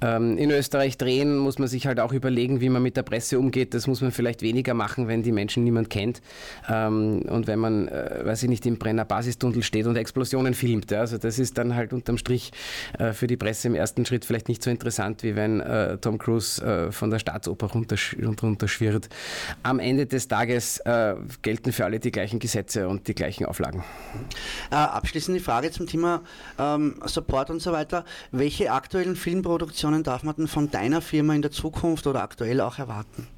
ähm, 0.00 0.38
in 0.38 0.50
Österreich 0.50 0.96
drehen, 0.96 1.36
muss 1.36 1.58
man 1.58 1.68
sich 1.68 1.86
halt 1.86 2.00
auch 2.00 2.14
überlegen, 2.14 2.62
wie 2.62 2.70
man 2.70 2.82
mit 2.82 2.96
der 2.96 3.02
Presse 3.02 3.38
umgeht. 3.38 3.74
Das 3.74 3.86
muss 3.86 4.00
man 4.00 4.12
vielleicht 4.12 4.40
weniger 4.40 4.72
machen, 4.72 5.08
wenn 5.08 5.22
die 5.22 5.30
Menschen 5.30 5.62
niemand 5.62 5.90
kennt. 5.90 6.22
Ähm, 6.70 7.20
und 7.28 7.46
wenn 7.46 7.58
man, 7.58 7.88
äh, 7.88 8.22
weiß 8.24 8.44
ich 8.44 8.48
nicht, 8.48 8.64
im 8.64 8.78
Brenner 8.78 9.04
Basistunnel 9.04 9.62
steht 9.62 9.86
und 9.86 9.96
Explosionen 9.96 10.54
filmt. 10.54 10.90
Also 10.94 11.18
das 11.18 11.38
ist 11.38 11.58
dann 11.58 11.74
halt 11.74 11.92
unterm 11.92 12.16
Strich 12.16 12.50
äh, 12.98 13.12
für 13.12 13.26
die 13.26 13.36
Presse 13.36 13.68
im 13.68 13.74
ersten 13.74 14.06
Schritt 14.06 14.24
vielleicht 14.24 14.48
nicht 14.48 14.62
so 14.62 14.70
interessant, 14.70 15.22
wie 15.22 15.36
wenn 15.36 15.62
Tom 16.00 16.16
Cruise 16.16 16.90
von 16.90 17.10
der 17.10 17.18
Staatsoper 17.18 17.70
runterschwirrt. 17.70 19.08
Am 19.62 19.78
Ende 19.78 20.06
des 20.06 20.28
Tages 20.28 20.80
gelten 21.42 21.72
für 21.72 21.84
alle 21.84 22.00
die 22.00 22.10
gleichen 22.10 22.38
Gesetze 22.38 22.88
und 22.88 23.08
die 23.08 23.14
gleichen 23.14 23.46
Auflagen. 23.46 23.84
Äh, 24.70 24.76
abschließend 24.76 25.36
die 25.36 25.42
Frage 25.42 25.70
zum 25.70 25.86
Thema 25.86 26.22
ähm, 26.58 27.00
Support 27.04 27.50
und 27.50 27.60
so 27.60 27.72
weiter. 27.72 28.04
Welche 28.32 28.72
aktuellen 28.72 29.16
Filmproduktionen 29.16 30.02
darf 30.02 30.22
man 30.22 30.36
denn 30.36 30.48
von 30.48 30.70
deiner 30.70 31.00
Firma 31.00 31.34
in 31.34 31.42
der 31.42 31.50
Zukunft 31.50 32.06
oder 32.06 32.22
aktuell 32.22 32.60
auch 32.60 32.78
erwarten? 32.78 33.28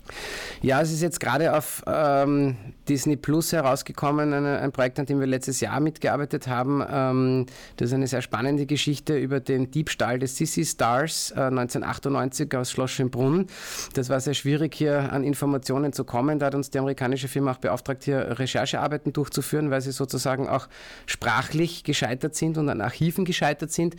Ja, 0.60 0.80
es 0.80 0.92
ist 0.92 1.02
jetzt 1.02 1.20
gerade 1.20 1.56
auf 1.56 1.82
ähm, 1.86 2.56
Disney 2.88 3.16
Plus 3.16 3.52
herausgekommen, 3.52 4.32
eine, 4.32 4.58
ein 4.58 4.72
Projekt, 4.72 4.98
an 4.98 5.06
dem 5.06 5.20
wir 5.20 5.26
letztes 5.26 5.60
Jahr 5.60 5.78
mitgearbeitet 5.80 6.48
haben. 6.48 6.82
Ähm, 6.90 7.46
das 7.76 7.88
ist 7.88 7.94
eine 7.94 8.06
sehr 8.06 8.22
spannende 8.22 8.66
Geschichte 8.66 9.16
über 9.16 9.40
den 9.40 9.70
Diebstahl 9.70 10.18
des 10.18 10.36
Sissy 10.36 10.64
Stars 10.64 11.30
äh, 11.32 11.40
1998 11.42 12.54
aus 12.56 12.70
Schloss 12.70 12.90
Schönbrunn. 12.90 13.46
Das 13.94 14.08
war 14.08 14.20
sehr 14.20 14.34
schwierig, 14.34 14.74
hier 14.74 15.12
an 15.12 15.22
Informationen 15.22 15.92
zu 15.92 16.04
kommen. 16.04 16.38
Da 16.38 16.46
hat 16.46 16.54
uns 16.54 16.70
die 16.70 16.78
amerikanische 16.78 17.28
Firma 17.28 17.52
auch 17.52 17.58
beauftragt, 17.58 18.04
hier 18.04 18.38
Recherchearbeiten 18.38 19.12
durchzuführen, 19.12 19.70
weil 19.70 19.80
sie 19.80 19.92
sozusagen 19.92 20.48
auch 20.48 20.68
sprachlich 21.06 21.84
gescheitert 21.84 22.34
sind 22.34 22.58
und 22.58 22.68
an 22.68 22.80
Archiven 22.80 23.24
gescheitert 23.24 23.70
sind. 23.70 23.96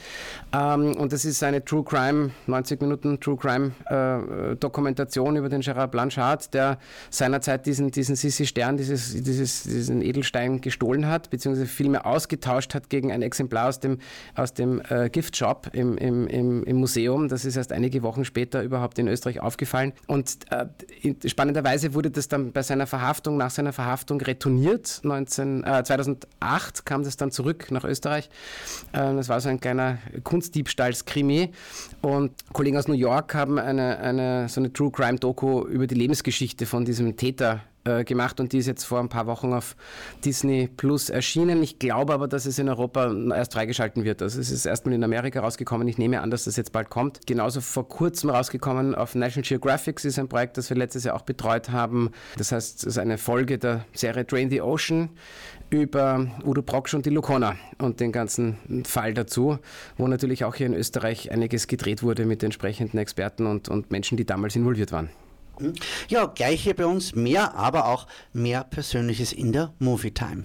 Ähm, 0.52 0.96
und 0.98 1.14
das 1.14 1.26
ist 1.26 1.44
eine 1.44 1.64
True 1.64 1.84
Crime, 1.84 2.32
90 2.48 2.82
Minuten 2.82 3.20
True 3.20 3.38
Crime 3.38 3.72
äh, 3.86 4.56
Dokumentation 4.56 5.36
über 5.36 5.50
den 5.50 5.62
Gerard 5.62 5.92
Blanchard, 6.00 6.54
der 6.54 6.78
seinerzeit 7.10 7.66
diesen, 7.66 7.92
diesen 7.92 8.16
Sissi 8.16 8.46
Stern, 8.46 8.78
dieses, 8.78 9.22
dieses, 9.22 9.64
diesen 9.64 10.02
Edelstein 10.02 10.62
gestohlen 10.62 11.08
hat, 11.08 11.30
beziehungsweise 11.30 11.68
Filme 11.68 12.06
ausgetauscht 12.06 12.74
hat 12.74 12.90
gegen 12.90 13.12
ein 13.12 13.22
Exemplar 13.22 13.68
aus 13.68 13.82
dem, 13.82 13.98
aus 14.34 14.54
dem 14.54 14.82
äh, 14.90 15.10
Giftshop 15.10 15.72
im, 15.74 15.98
im, 15.98 16.28
im, 16.28 16.64
im, 16.64 16.78
Museum. 16.78 17.28
Das 17.28 17.44
ist 17.44 17.58
erst 17.58 17.74
einige 17.74 18.02
Wochen 18.02 18.24
später 18.24 18.64
überhaupt 18.64 18.98
in 18.98 19.10
Österreich 19.10 19.42
aufgefallen. 19.42 19.92
Und 20.08 20.38
äh, 20.52 20.68
spannenderweise 21.28 21.94
wurde 21.94 22.12
das 22.12 22.30
dann 22.30 22.54
bei 22.54 22.64
seiner 22.64 22.88
Verhaftung, 22.88 23.36
nach 23.36 23.52
seiner 23.52 23.74
Verhaftung 23.74 24.22
retourniert. 24.22 25.02
19, 25.04 25.66
äh, 25.66 25.84
2008 25.84 26.86
kam 26.86 27.04
das 27.04 27.18
dann 27.18 27.32
zurück 27.32 27.72
nach 27.72 27.84
Österreich. 27.84 28.30
Ähm, 28.94 29.18
das 29.18 29.28
war 29.28 29.42
so 29.42 29.50
ein 29.50 29.60
kleiner 29.60 29.98
Kunstdiebstahlskrimi. 30.24 31.52
Und 32.02 32.32
Kollegen 32.54 32.78
aus 32.78 32.88
New 32.88 32.94
York 32.94 33.36
haben 33.36 33.60
eine, 33.60 34.00
eine, 34.00 34.48
so 34.48 34.62
eine 34.62 34.72
True 34.72 34.92
Crime 34.92 35.20
Doku 35.20 35.68
über 35.68 35.89
die 35.90 35.96
Lebensgeschichte 35.96 36.66
von 36.66 36.86
diesem 36.86 37.18
Täter 37.18 37.62
äh, 37.86 38.04
gemacht 38.04 38.40
und 38.40 38.52
die 38.52 38.58
ist 38.58 38.68
jetzt 38.68 38.84
vor 38.84 39.00
ein 39.00 39.10
paar 39.10 39.26
Wochen 39.26 39.54
auf 39.54 39.76
Disney 40.24 40.68
Plus 40.68 41.10
erschienen. 41.10 41.64
Ich 41.64 41.80
glaube 41.80 42.14
aber, 42.14 42.28
dass 42.28 42.46
es 42.46 42.60
in 42.60 42.68
Europa 42.70 43.14
erst 43.34 43.54
freigeschalten 43.54 44.04
wird. 44.04 44.22
Also 44.22 44.40
es 44.40 44.52
ist 44.52 44.66
erstmal 44.66 44.94
in 44.96 45.04
Amerika 45.04 45.40
rausgekommen. 45.40 45.88
Ich 45.88 45.98
nehme 45.98 46.22
an, 46.22 46.30
dass 46.30 46.44
das 46.44 46.58
jetzt 46.58 46.72
bald 46.72 46.90
kommt. 46.90 47.26
Genauso 47.26 47.62
vor 47.62 47.88
kurzem 47.88 48.30
rausgekommen 48.30 48.96
auf 48.96 49.16
National 49.16 49.48
Geographic 49.48 50.04
ist 50.04 50.20
ein 50.20 50.28
Projekt, 50.28 50.58
das 50.58 50.70
wir 50.70 50.78
letztes 50.78 51.06
Jahr 51.06 51.16
auch 51.16 51.22
betreut 51.22 51.70
haben. 51.70 52.12
Das 52.38 52.52
heißt, 52.52 52.80
es 52.80 52.84
ist 52.84 52.98
eine 52.98 53.18
Folge 53.18 53.58
der 53.58 53.86
Serie 53.94 54.26
Drain 54.26 54.50
the 54.50 54.62
Ocean 54.62 55.10
über 55.70 56.28
Udo 56.44 56.62
Brocksch 56.62 56.94
und 56.96 57.06
die 57.06 57.12
Lukona 57.12 57.56
und 57.78 58.00
den 58.00 58.12
ganzen 58.12 58.58
Fall 58.86 59.14
dazu, 59.14 59.60
wo 59.98 60.08
natürlich 60.08 60.44
auch 60.44 60.56
hier 60.56 60.66
in 60.66 60.74
Österreich 60.74 61.32
einiges 61.32 61.68
gedreht 61.68 62.04
wurde 62.04 62.26
mit 62.26 62.44
entsprechenden 62.44 62.98
Experten 62.98 63.46
und, 63.46 63.70
und 63.70 63.92
Menschen, 63.92 64.18
die 64.18 64.26
damals 64.26 64.56
involviert 64.56 64.92
waren. 64.92 65.10
Ja, 66.08 66.26
gleich 66.26 66.64
hier 66.64 66.76
bei 66.76 66.86
uns 66.86 67.16
mehr, 67.16 67.56
aber 67.56 67.86
auch 67.86 68.08
mehr 68.34 68.64
Persönliches 68.64 69.34
in 69.34 69.52
der 69.52 69.74
Movie 69.80 70.12
Time. 70.12 70.44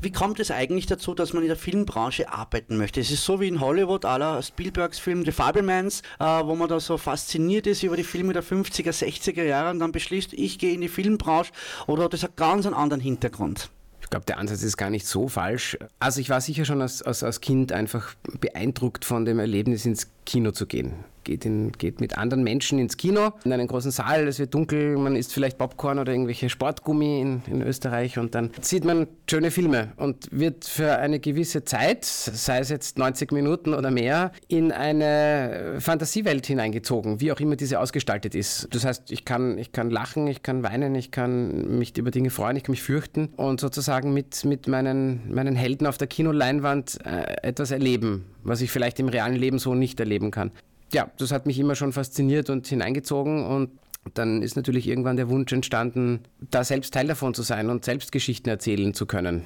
Wie 0.00 0.12
kommt 0.12 0.40
es 0.40 0.50
eigentlich 0.50 0.86
dazu, 0.86 1.14
dass 1.14 1.32
man 1.32 1.42
in 1.42 1.48
der 1.48 1.56
Filmbranche 1.56 2.30
arbeiten 2.32 2.76
möchte? 2.76 3.00
Es 3.00 3.10
ist 3.10 3.24
so 3.24 3.40
wie 3.40 3.48
in 3.48 3.60
Hollywood, 3.60 4.04
aller 4.04 4.42
Spielbergs 4.42 4.98
Film 4.98 5.24
The 5.24 5.32
Fablemans, 5.32 6.02
äh, 6.18 6.24
wo 6.24 6.54
man 6.54 6.68
da 6.68 6.80
so 6.80 6.96
fasziniert 6.96 7.66
ist 7.66 7.82
über 7.82 7.96
die 7.96 8.04
Filme 8.04 8.32
der 8.32 8.42
50er, 8.42 8.92
60er 8.92 9.42
Jahre 9.42 9.70
und 9.70 9.78
dann 9.78 9.92
beschließt, 9.92 10.32
ich 10.32 10.58
gehe 10.58 10.72
in 10.72 10.80
die 10.80 10.88
Filmbranche 10.88 11.52
oder 11.86 12.04
hat 12.04 12.12
das 12.12 12.24
einen 12.24 12.36
ganz 12.36 12.66
anderen 12.66 13.00
Hintergrund? 13.00 13.70
Ich 14.00 14.10
glaube, 14.10 14.24
der 14.24 14.38
Ansatz 14.38 14.62
ist 14.62 14.78
gar 14.78 14.88
nicht 14.88 15.06
so 15.06 15.28
falsch. 15.28 15.76
Also 15.98 16.20
ich 16.20 16.30
war 16.30 16.40
sicher 16.40 16.64
schon 16.64 16.80
als, 16.80 17.02
als, 17.02 17.22
als 17.22 17.42
Kind 17.42 17.72
einfach 17.72 18.14
beeindruckt 18.40 19.04
von 19.04 19.26
dem 19.26 19.38
Erlebnis 19.38 19.84
ins 19.84 20.08
Kino 20.24 20.52
zu 20.52 20.66
gehen 20.66 20.94
geht, 21.28 21.44
in, 21.44 21.72
geht 21.72 22.00
mit 22.00 22.16
anderen 22.16 22.42
Menschen 22.42 22.78
ins 22.78 22.96
Kino, 22.96 23.32
in 23.44 23.52
einen 23.52 23.68
großen 23.68 23.90
Saal, 23.90 24.26
es 24.26 24.38
wird 24.38 24.54
dunkel, 24.54 24.96
man 24.96 25.14
isst 25.14 25.34
vielleicht 25.34 25.58
Popcorn 25.58 25.98
oder 25.98 26.10
irgendwelche 26.10 26.48
Sportgummi 26.48 27.20
in, 27.20 27.42
in 27.46 27.62
Österreich 27.62 28.18
und 28.18 28.34
dann 28.34 28.50
sieht 28.62 28.86
man 28.86 29.06
schöne 29.28 29.50
Filme 29.50 29.92
und 29.96 30.28
wird 30.30 30.64
für 30.64 30.96
eine 30.96 31.20
gewisse 31.20 31.64
Zeit, 31.64 32.06
sei 32.06 32.60
es 32.60 32.70
jetzt 32.70 32.96
90 32.96 33.30
Minuten 33.32 33.74
oder 33.74 33.90
mehr, 33.90 34.32
in 34.48 34.72
eine 34.72 35.76
Fantasiewelt 35.80 36.46
hineingezogen, 36.46 37.20
wie 37.20 37.30
auch 37.30 37.40
immer 37.40 37.56
diese 37.56 37.78
ausgestaltet 37.78 38.34
ist. 38.34 38.68
Das 38.70 38.86
heißt, 38.86 39.12
ich 39.12 39.26
kann, 39.26 39.58
ich 39.58 39.72
kann 39.72 39.90
lachen, 39.90 40.26
ich 40.28 40.42
kann 40.42 40.62
weinen, 40.62 40.94
ich 40.94 41.10
kann 41.10 41.78
mich 41.78 41.96
über 41.98 42.10
Dinge 42.10 42.30
freuen, 42.30 42.56
ich 42.56 42.62
kann 42.62 42.72
mich 42.72 42.82
fürchten 42.82 43.28
und 43.36 43.60
sozusagen 43.60 44.14
mit, 44.14 44.46
mit 44.46 44.66
meinen, 44.66 45.34
meinen 45.34 45.56
Helden 45.56 45.86
auf 45.86 45.98
der 45.98 46.06
Kinoleinwand 46.08 47.00
äh, 47.04 47.46
etwas 47.46 47.70
erleben, 47.70 48.24
was 48.42 48.62
ich 48.62 48.70
vielleicht 48.70 48.98
im 48.98 49.08
realen 49.08 49.36
Leben 49.36 49.58
so 49.58 49.74
nicht 49.74 50.00
erleben 50.00 50.30
kann 50.30 50.52
ja, 50.92 51.10
das 51.18 51.32
hat 51.32 51.46
mich 51.46 51.58
immer 51.58 51.74
schon 51.74 51.92
fasziniert 51.92 52.50
und 52.50 52.66
hineingezogen 52.66 53.44
und 53.44 53.70
dann 54.14 54.42
ist 54.42 54.56
natürlich 54.56 54.88
irgendwann 54.88 55.16
der 55.16 55.28
Wunsch 55.28 55.52
entstanden, 55.52 56.20
da 56.50 56.64
selbst 56.64 56.94
Teil 56.94 57.06
davon 57.06 57.34
zu 57.34 57.42
sein 57.42 57.68
und 57.68 57.84
selbst 57.84 58.12
Geschichten 58.12 58.48
erzählen 58.48 58.94
zu 58.94 59.06
können. 59.06 59.44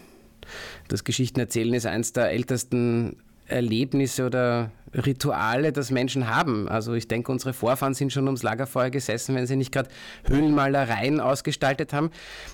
Das 0.88 1.04
Geschichten 1.04 1.40
erzählen 1.40 1.74
ist 1.74 1.86
eines 1.86 2.12
der 2.12 2.30
ältesten 2.30 3.16
Erlebnisse 3.52 4.26
oder 4.26 4.70
Rituale, 4.94 5.72
das 5.72 5.90
Menschen 5.90 6.28
haben. 6.34 6.68
Also 6.68 6.92
ich 6.94 7.08
denke, 7.08 7.32
unsere 7.32 7.52
Vorfahren 7.52 7.94
sind 7.94 8.12
schon 8.12 8.26
ums 8.26 8.42
Lagerfeuer 8.42 8.90
gesessen, 8.90 9.34
wenn 9.34 9.46
sie 9.46 9.56
nicht 9.56 9.72
gerade 9.72 9.88
Höhlenmalereien 10.28 11.20
ausgestaltet 11.20 11.92
haben, 11.92 12.10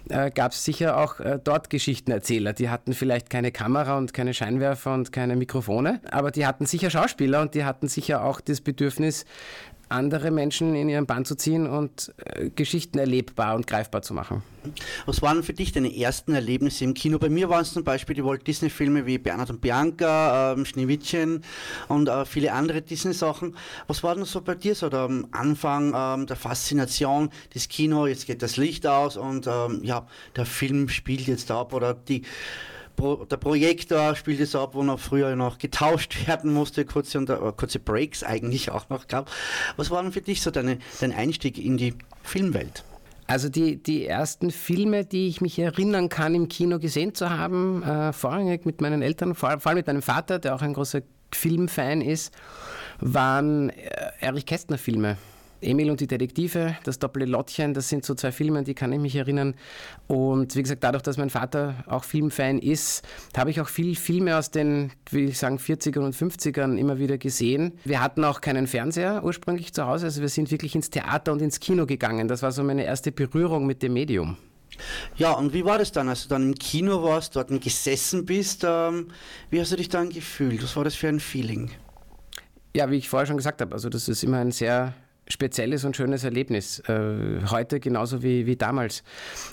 äh, 0.09 0.31
gab 0.31 0.53
es 0.53 0.65
sicher 0.65 0.97
auch 0.97 1.19
äh, 1.21 1.41
dort 1.43 1.69
Geschichtenerzähler. 1.71 2.53
Die 2.53 2.69
hatten 2.71 2.93
vielleicht 2.93 3.29
keine 3.31 3.51
Kamera 3.51 3.99
und 3.99 4.13
keine 4.13 4.35
Scheinwerfer 4.35 4.95
und 4.95 5.13
keine 5.13 5.37
Mikrofone, 5.37 6.01
aber 6.11 6.31
die 6.31 6.47
hatten 6.47 6.67
sicher 6.67 6.91
Schauspieler 6.91 7.41
und 7.41 7.55
die 7.55 7.65
hatten 7.65 7.89
sicher 7.89 8.23
auch 8.25 8.41
das 8.41 8.61
Bedürfnis, 8.61 9.25
andere 9.89 10.31
Menschen 10.31 10.75
in 10.75 10.89
ihren 10.89 11.07
Bann 11.07 11.25
zu 11.25 11.35
ziehen 11.35 11.67
und 11.67 12.13
äh, 12.19 12.51
Geschichten 12.51 12.99
erlebbar 12.99 13.55
und 13.55 13.67
greifbar 13.67 14.03
zu 14.03 14.15
machen. 14.15 14.43
Was 15.07 15.23
waren 15.23 15.43
für 15.43 15.53
dich 15.53 15.73
deine 15.73 15.95
ersten 15.97 16.35
Erlebnisse 16.35 16.85
im 16.85 16.95
Kino? 16.95 17.19
Bei 17.19 17.29
mir 17.29 17.49
waren 17.49 17.63
es 17.63 17.73
zum 17.73 17.85
Beispiel 17.85 18.15
die 18.15 18.25
Walt 18.25 18.47
Disney-Filme 18.47 19.07
wie 19.07 19.19
Bernhard 19.19 19.51
und 19.51 19.61
Bianca, 19.61 20.53
ähm, 20.53 20.65
Schneewittchen 20.65 21.43
und 21.89 22.09
äh, 22.09 22.25
viele 22.25 22.53
andere 22.53 22.83
Disney-Sachen. 22.83 23.57
Was 23.87 24.03
war 24.03 24.15
denn 24.15 24.25
so 24.25 24.41
bei 24.41 24.55
dir 24.55 24.75
so 24.75 24.89
der 24.89 25.09
Anfang 25.31 25.93
ähm, 25.95 26.27
der 26.27 26.37
Faszination 26.37 27.31
des 27.55 27.69
Kino? 27.69 28.07
Jetzt 28.07 28.27
geht 28.27 28.43
das 28.43 28.57
Licht 28.57 28.87
aus 28.87 29.17
und 29.17 29.47
ähm, 29.47 29.81
ja, 29.83 30.07
der 30.37 30.47
Film 30.47 30.89
spielt 30.89 31.27
jetzt 31.27 31.51
ab 31.51 31.73
oder 31.73 31.95
die 31.95 32.23
Pro, 32.99 33.25
der 33.25 33.37
Projektor 33.37 34.17
spielt 34.17 34.41
es 34.41 34.57
ab, 34.57 34.75
wo 34.75 34.83
noch 34.83 34.99
früher 34.99 35.37
noch 35.37 35.59
getauscht 35.59 36.27
werden 36.27 36.53
musste, 36.53 36.85
kurze, 36.85 37.19
unter, 37.19 37.53
kurze 37.53 37.79
Breaks 37.79 38.25
eigentlich 38.25 38.71
auch 38.71 38.89
noch 38.91 39.07
gab. 39.07 39.31
Was 39.77 39.91
war 39.91 40.03
denn 40.03 40.13
für 40.13 40.21
dich 40.21 40.43
so 40.43 40.51
deine, 40.51 40.79
dein 41.01 41.13
Einstieg 41.13 41.59
in 41.59 41.77
die 41.77 41.95
Filmwelt? 42.25 42.83
Also 43.29 43.49
die, 43.49 43.81
die 43.81 44.05
ersten 44.07 44.51
Filme, 44.51 45.05
die 45.05 45.29
ich 45.29 45.41
mich 45.41 45.59
erinnern 45.59 46.09
kann, 46.09 46.35
im 46.35 46.49
Kino 46.49 46.79
gesehen 46.79 47.15
zu 47.15 47.31
haben, 47.31 47.83
äh, 47.85 48.13
vorrangig 48.13 48.67
mit 48.67 48.81
meinen 48.81 49.03
Eltern, 49.03 49.35
vor, 49.35 49.61
vor 49.61 49.71
allem 49.71 49.77
mit 49.77 49.87
meinem 49.87 50.03
Vater, 50.03 50.39
der 50.41 50.55
auch 50.57 50.63
ein 50.63 50.75
großer 50.75 51.03
Filmfan 51.33 52.01
ist, 52.01 52.35
waren 53.01 53.71
äh, 53.71 54.11
Erich 54.21 54.47
Kästner 54.47 54.79
Filme. 54.79 55.19
Emil 55.61 55.91
und 55.91 56.01
die 56.01 56.07
Detektive, 56.07 56.77
das 56.85 56.99
Doppelte 56.99 57.31
Lottchen, 57.31 57.75
das 57.75 57.89
sind 57.89 58.05
so 58.05 58.15
zwei 58.15 58.33
Filme, 58.33 58.61
an 58.61 58.65
die 58.65 58.75
kann 58.75 58.93
ich 58.93 59.01
mich 59.01 59.17
erinnern. 59.17 59.55
Und 60.07 60.55
wie 60.55 60.63
gesagt, 60.63 60.85
dadurch, 60.85 61.03
dass 61.03 61.17
mein 61.17 61.31
Vater 61.31 61.85
auch 61.87 62.05
Filmfan 62.05 62.59
ist, 62.59 63.03
habe 63.37 63.51
ich 63.51 63.61
auch 63.61 63.69
viel 63.69 63.97
Filme 63.97 64.37
aus 64.37 64.51
den, 64.51 64.93
wie 65.11 65.25
ich 65.25 65.39
sagen, 65.39 65.59
40ern 65.59 66.01
und 66.01 66.15
50ern 66.15 66.77
immer 66.77 66.99
wieder 66.99 67.19
gesehen. 67.19 67.73
Wir 67.85 68.01
hatten 68.01 68.25
auch 68.25 68.41
keinen 68.41 68.67
Fernseher 68.67 69.23
ursprünglich 69.25 69.73
zu 69.73 69.87
Hause, 69.87 70.07
also 70.07 70.21
wir 70.21 70.29
sind 70.29 70.51
wirklich 70.51 70.75
ins 70.75 70.91
Theater 70.91 71.33
und 71.33 71.43
ins 71.43 71.61
Kino 71.61 71.87
gegangen. 71.87 72.29
Das 72.29 72.43
war 72.43 72.53
so 72.53 72.63
meine 72.63 72.85
erste 72.85 73.13
Berührung 73.13 73.67
mit 73.67 73.83
dem 73.83 73.95
Medium. 73.95 74.37
Ja, 75.17 75.33
und 75.33 75.53
wie 75.53 75.65
war 75.65 75.79
das 75.79 75.93
dann, 75.93 76.09
als 76.09 76.25
du 76.25 76.29
dann 76.29 76.43
im 76.43 76.55
Kino 76.55 77.03
warst, 77.03 77.35
dort 77.37 77.49
gesessen 77.61 78.25
bist? 78.25 78.65
Ähm, 78.65 79.09
wie 79.51 79.61
hast 79.61 79.73
du 79.73 79.77
dich 79.77 79.89
dann 79.89 80.11
gefühlt? 80.11 80.63
Was 80.63 80.77
war 80.77 80.85
das 80.85 80.95
für 80.95 81.09
ein 81.09 81.21
Feeling? 81.21 81.71
Ja, 82.77 82.91
wie 82.91 82.97
ich 82.97 83.09
vorher 83.09 83.27
schon 83.27 83.37
gesagt 83.37 83.61
habe, 83.61 83.73
also 83.75 83.89
das 83.89 84.09
ist 84.09 84.23
immer 84.23 84.39
ein 84.39 84.53
sehr 84.53 84.95
spezielles 85.29 85.85
und 85.85 85.97
schönes 85.97 86.25
Erlebnis. 86.25 86.81
Äh, 86.81 87.43
heute 87.51 87.81
genauso 87.81 88.23
wie, 88.23 88.47
wie 88.47 88.57
damals. 88.57 89.03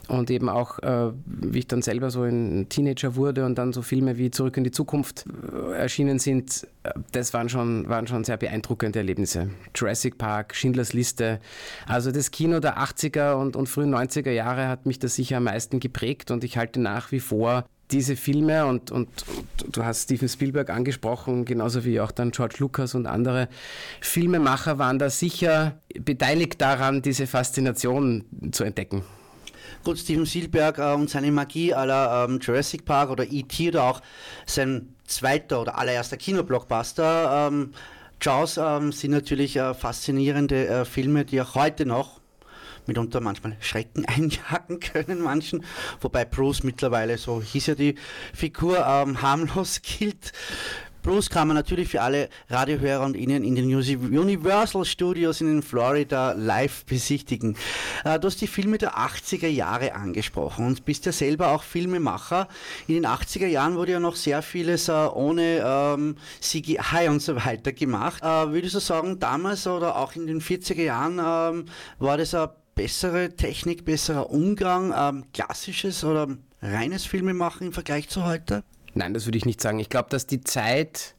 Und 0.07 0.29
eben 0.31 0.49
auch, 0.49 0.79
äh, 0.79 1.11
wie 1.25 1.59
ich 1.59 1.67
dann 1.67 1.81
selber 1.81 2.09
so 2.09 2.23
ein 2.23 2.67
Teenager 2.69 3.15
wurde 3.15 3.45
und 3.45 3.57
dann 3.57 3.73
so 3.73 3.81
Filme 3.81 4.17
wie 4.17 4.31
Zurück 4.31 4.57
in 4.57 4.63
die 4.63 4.71
Zukunft 4.71 5.25
äh, 5.53 5.73
erschienen 5.73 6.19
sind, 6.19 6.67
äh, 6.83 6.91
das 7.11 7.33
waren 7.33 7.49
schon, 7.49 7.87
waren 7.89 8.07
schon 8.07 8.23
sehr 8.23 8.37
beeindruckende 8.37 8.99
Erlebnisse. 8.99 9.49
Jurassic 9.75 10.17
Park, 10.17 10.55
Schindlers 10.55 10.93
Liste. 10.93 11.39
Also 11.87 12.11
das 12.11 12.31
Kino 12.31 12.59
der 12.59 12.77
80er 12.79 13.33
und, 13.33 13.55
und 13.55 13.67
frühen 13.67 13.93
90er 13.93 14.31
Jahre 14.31 14.67
hat 14.67 14.85
mich 14.85 14.99
da 14.99 15.07
sicher 15.07 15.37
am 15.37 15.43
meisten 15.43 15.79
geprägt 15.79 16.31
und 16.31 16.43
ich 16.43 16.57
halte 16.57 16.79
nach 16.79 17.11
wie 17.11 17.19
vor 17.19 17.65
diese 17.91 18.15
Filme 18.15 18.65
und, 18.65 18.91
und, 18.91 19.07
und, 19.27 19.77
du 19.77 19.83
hast 19.83 20.03
Steven 20.03 20.27
Spielberg 20.27 20.69
angesprochen, 20.69 21.45
genauso 21.45 21.85
wie 21.85 21.99
auch 21.99 22.11
dann 22.11 22.31
George 22.31 22.55
Lucas 22.59 22.95
und 22.95 23.05
andere 23.05 23.47
Filmemacher 24.01 24.79
waren 24.79 24.99
da 24.99 25.09
sicher 25.09 25.79
beteiligt 25.99 26.61
daran, 26.61 27.01
diese 27.01 27.27
Faszination 27.27 28.25
zu 28.51 28.63
entdecken. 28.63 29.03
Gut, 29.83 29.99
Steven 29.99 30.25
Spielberg 30.25 30.79
äh, 30.79 30.93
und 30.93 31.09
seine 31.09 31.31
Magie 31.31 31.73
aller 31.73 32.25
ähm, 32.27 32.39
Jurassic 32.41 32.85
Park 32.85 33.11
oder 33.11 33.23
E.T. 33.23 33.69
oder 33.69 33.83
auch 33.83 34.01
sein 34.47 34.95
zweiter 35.05 35.61
oder 35.61 35.77
allererster 35.77 36.17
Kinoblockbuster 36.17 37.49
ähm, 37.51 37.71
Jaws 38.21 38.57
ähm, 38.57 38.91
sind 38.91 39.11
natürlich 39.11 39.57
äh, 39.57 39.73
faszinierende 39.73 40.67
äh, 40.67 40.85
Filme, 40.85 41.25
die 41.25 41.41
auch 41.41 41.53
heute 41.53 41.85
noch 41.85 42.21
mitunter 42.87 43.21
manchmal 43.21 43.55
Schrecken 43.59 44.05
einjagen 44.07 44.79
können, 44.79 45.21
manchen. 45.21 45.63
Wobei 46.01 46.25
Bruce 46.25 46.63
mittlerweile, 46.63 47.17
so 47.17 47.41
hieß 47.41 47.67
ja 47.67 47.75
die 47.75 47.95
Figur, 48.33 48.85
ähm, 48.85 49.21
harmlos 49.21 49.81
gilt. 49.99 50.31
Bruce 51.05 51.29
kann 51.29 51.47
man 51.47 51.55
natürlich 51.55 51.89
für 51.89 52.01
alle 52.01 52.29
Radiohörer 52.49 53.05
und 53.05 53.15
Ihnen 53.15 53.43
in 53.43 53.53
den 53.53 53.71
Universal 53.75 54.85
Studios 54.85 55.39
in 55.39 55.61
Florida 55.61 56.31
live 56.31 56.83
besichtigen. 56.85 57.55
Äh, 58.03 58.19
du 58.19 58.25
hast 58.25 58.41
die 58.41 58.47
Filme 58.47 58.79
der 58.79 58.97
80er 58.97 59.47
Jahre 59.47 59.93
angesprochen 59.93 60.65
und 60.65 60.83
bist 60.83 61.05
ja 61.05 61.11
selber 61.11 61.49
auch 61.49 61.61
Filmemacher. 61.61 62.47
In 62.87 62.95
den 62.95 63.05
80er 63.05 63.45
Jahren 63.45 63.75
wurde 63.75 63.91
ja 63.91 63.99
noch 63.99 64.15
sehr 64.15 64.41
vieles 64.41 64.89
äh, 64.89 64.93
ohne 64.93 65.63
ähm, 65.63 66.15
CGI 66.41 67.07
und 67.07 67.21
so 67.21 67.35
weiter 67.35 67.71
gemacht. 67.71 68.23
Äh, 68.23 68.51
würdest 68.51 68.73
du 68.73 68.79
sagen, 68.79 69.19
damals 69.19 69.67
oder 69.67 69.97
auch 69.97 70.15
in 70.15 70.25
den 70.25 70.41
40er 70.41 70.81
Jahren 70.81 71.19
ähm, 71.19 71.65
war 71.99 72.17
das 72.17 72.33
ein 72.33 72.49
bessere 72.75 73.35
Technik, 73.35 73.85
besserer 73.85 74.29
Umgang, 74.29 74.93
ähm, 74.95 75.23
klassisches 75.33 76.03
oder 76.03 76.27
reines 76.61 77.05
Filmemachen 77.05 77.67
im 77.67 77.73
Vergleich 77.73 78.09
zu 78.09 78.25
heute? 78.25 78.63
Nein, 78.93 79.13
das 79.13 79.25
würde 79.25 79.37
ich 79.37 79.45
nicht 79.45 79.61
sagen. 79.61 79.79
Ich 79.79 79.89
glaube, 79.89 80.09
dass 80.09 80.27
die 80.27 80.41
Zeit, 80.41 81.15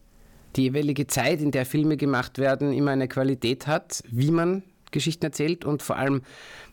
die 0.55 0.65
jeweilige 0.65 1.07
Zeit, 1.07 1.41
in 1.41 1.51
der 1.51 1.67
Filme 1.67 1.97
gemacht 1.97 2.39
werden, 2.39 2.73
immer 2.73 2.93
eine 2.93 3.09
Qualität 3.09 3.67
hat, 3.67 4.03
wie 4.11 4.31
man 4.31 4.63
Geschichten 4.93 5.25
erzählt 5.25 5.65
und 5.65 5.83
vor 5.83 5.97
allem 5.97 6.23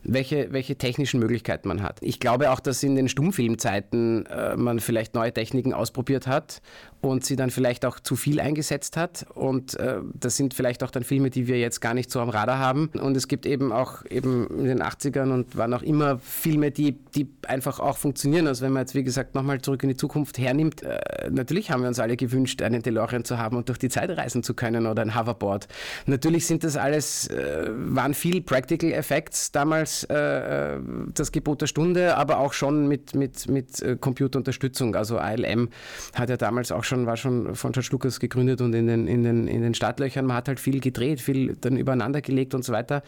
welche, 0.04 0.52
welche 0.52 0.76
technischen 0.76 1.20
Möglichkeiten 1.20 1.68
man 1.68 1.82
hat. 1.82 1.98
Ich 2.02 2.20
glaube 2.20 2.50
auch, 2.50 2.60
dass 2.60 2.82
in 2.82 2.94
den 2.94 3.08
Stummfilmzeiten 3.08 4.26
äh, 4.26 4.56
man 4.56 4.80
vielleicht 4.80 5.14
neue 5.14 5.32
Techniken 5.32 5.72
ausprobiert 5.72 6.26
hat 6.26 6.60
und 7.00 7.24
sie 7.24 7.36
dann 7.36 7.50
vielleicht 7.50 7.84
auch 7.84 8.00
zu 8.00 8.16
viel 8.16 8.40
eingesetzt 8.40 8.96
hat. 8.96 9.26
Und 9.34 9.78
äh, 9.78 9.98
das 10.14 10.36
sind 10.36 10.54
vielleicht 10.54 10.82
auch 10.82 10.90
dann 10.90 11.04
Filme, 11.04 11.30
die 11.30 11.46
wir 11.46 11.58
jetzt 11.58 11.80
gar 11.80 11.94
nicht 11.94 12.10
so 12.10 12.20
am 12.20 12.28
Radar 12.28 12.58
haben. 12.58 12.90
Und 13.00 13.16
es 13.16 13.28
gibt 13.28 13.46
eben 13.46 13.72
auch 13.72 14.04
eben 14.06 14.46
in 14.58 14.64
den 14.64 14.82
80ern 14.82 15.32
und 15.32 15.56
wann 15.56 15.72
auch 15.74 15.82
immer 15.82 16.18
Filme, 16.18 16.70
die, 16.70 16.92
die 16.92 17.28
einfach 17.46 17.80
auch 17.80 17.96
funktionieren. 17.96 18.46
Also 18.46 18.64
wenn 18.64 18.72
man 18.72 18.82
jetzt, 18.82 18.94
wie 18.94 19.04
gesagt, 19.04 19.34
nochmal 19.34 19.60
zurück 19.60 19.82
in 19.82 19.88
die 19.88 19.96
Zukunft 19.96 20.38
hernimmt, 20.38 20.82
äh, 20.82 20.98
natürlich 21.30 21.70
haben 21.70 21.82
wir 21.82 21.88
uns 21.88 21.98
alle 21.98 22.16
gewünscht, 22.16 22.62
einen 22.62 22.82
DeLorean 22.82 23.24
zu 23.24 23.38
haben 23.38 23.56
und 23.56 23.68
durch 23.68 23.78
die 23.78 23.88
Zeit 23.88 24.10
reisen 24.10 24.42
zu 24.42 24.54
können 24.54 24.86
oder 24.86 25.02
ein 25.02 25.14
Hoverboard. 25.14 25.68
Natürlich 26.06 26.46
sind 26.46 26.64
das 26.64 26.76
alles, 26.76 27.28
äh, 27.28 27.70
waren 27.70 28.14
viel 28.14 28.42
Practical 28.42 28.92
Effects 28.92 29.52
damals 29.52 29.93
äh, 30.04 30.78
das 31.14 31.30
Gebot 31.32 31.60
der 31.60 31.66
Stunde, 31.66 32.16
aber 32.16 32.38
auch 32.38 32.52
schon 32.52 32.88
mit, 32.88 33.14
mit, 33.14 33.48
mit 33.48 33.80
äh, 33.82 33.96
Computerunterstützung. 33.96 34.96
Also 34.96 35.18
ALM 35.18 35.68
hat 36.14 36.30
ja 36.30 36.36
damals 36.36 36.72
auch 36.72 36.82
schon 36.82 36.94
schon, 36.94 37.06
war 37.06 37.16
schon 37.16 37.54
von 37.54 37.72
George 37.72 37.88
Lucas 37.92 38.20
gegründet 38.20 38.60
und 38.60 38.74
in 38.74 38.86
den, 38.86 39.06
in, 39.06 39.22
den, 39.22 39.48
in 39.48 39.62
den 39.62 39.74
Startlöchern. 39.74 40.26
Man 40.26 40.36
hat 40.36 40.48
halt 40.48 40.60
viel 40.60 40.80
gedreht, 40.80 41.20
viel 41.20 41.56
dann 41.60 41.76
übereinander 41.76 42.20
gelegt 42.20 42.54
und 42.54 42.64
so 42.64 42.72
weiter. 42.72 43.02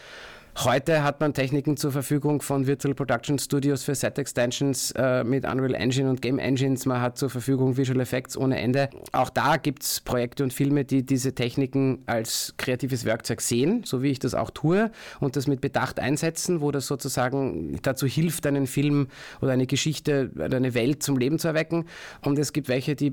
Heute 0.65 1.05
hat 1.05 1.21
man 1.21 1.35
Techniken 1.35 1.77
zur 1.77 1.93
Verfügung 1.93 2.41
von 2.41 2.67
Virtual 2.67 2.95
Production 2.95 3.39
Studios 3.39 3.85
für 3.85 3.95
Set 3.95 4.19
Extensions 4.19 4.91
äh, 4.93 5.23
mit 5.23 5.45
Unreal 5.45 5.75
Engine 5.75 6.09
und 6.09 6.23
Game 6.23 6.39
Engines. 6.39 6.87
Man 6.87 7.03
hat 7.03 7.19
zur 7.19 7.29
Verfügung 7.29 7.77
Visual 7.77 8.01
Effects 8.01 8.39
ohne 8.39 8.59
Ende. 8.59 8.89
Auch 9.13 9.29
da 9.29 9.59
gibt 9.59 9.83
es 9.83 10.01
Projekte 10.01 10.43
und 10.43 10.55
Filme, 10.55 10.87
die 10.87 11.05
diese 11.05 11.35
Techniken 11.35 12.03
als 12.07 12.55
kreatives 12.57 13.05
Werkzeug 13.05 13.43
sehen, 13.43 13.83
so 13.85 14.03
wie 14.03 14.09
ich 14.09 14.19
das 14.19 14.33
auch 14.33 14.51
tue, 14.51 14.91
und 15.21 15.37
das 15.37 15.47
mit 15.47 15.61
Bedacht 15.61 16.01
einsetzen, 16.01 16.63
wo 16.63 16.71
das 16.71 16.87
sozusagen 16.87 17.79
dazu 17.83 18.07
hilft, 18.07 18.47
einen 18.47 18.67
Film 18.67 19.09
oder 19.43 19.53
eine 19.53 19.67
Geschichte 19.67 20.31
oder 20.37 20.57
eine 20.57 20.73
Welt 20.73 21.03
zum 21.03 21.19
Leben 21.19 21.39
zu 21.39 21.49
erwecken. 21.49 21.85
Und 22.25 22.39
es 22.39 22.55
gibt 22.55 22.69
welche, 22.69 22.97
die 22.97 23.13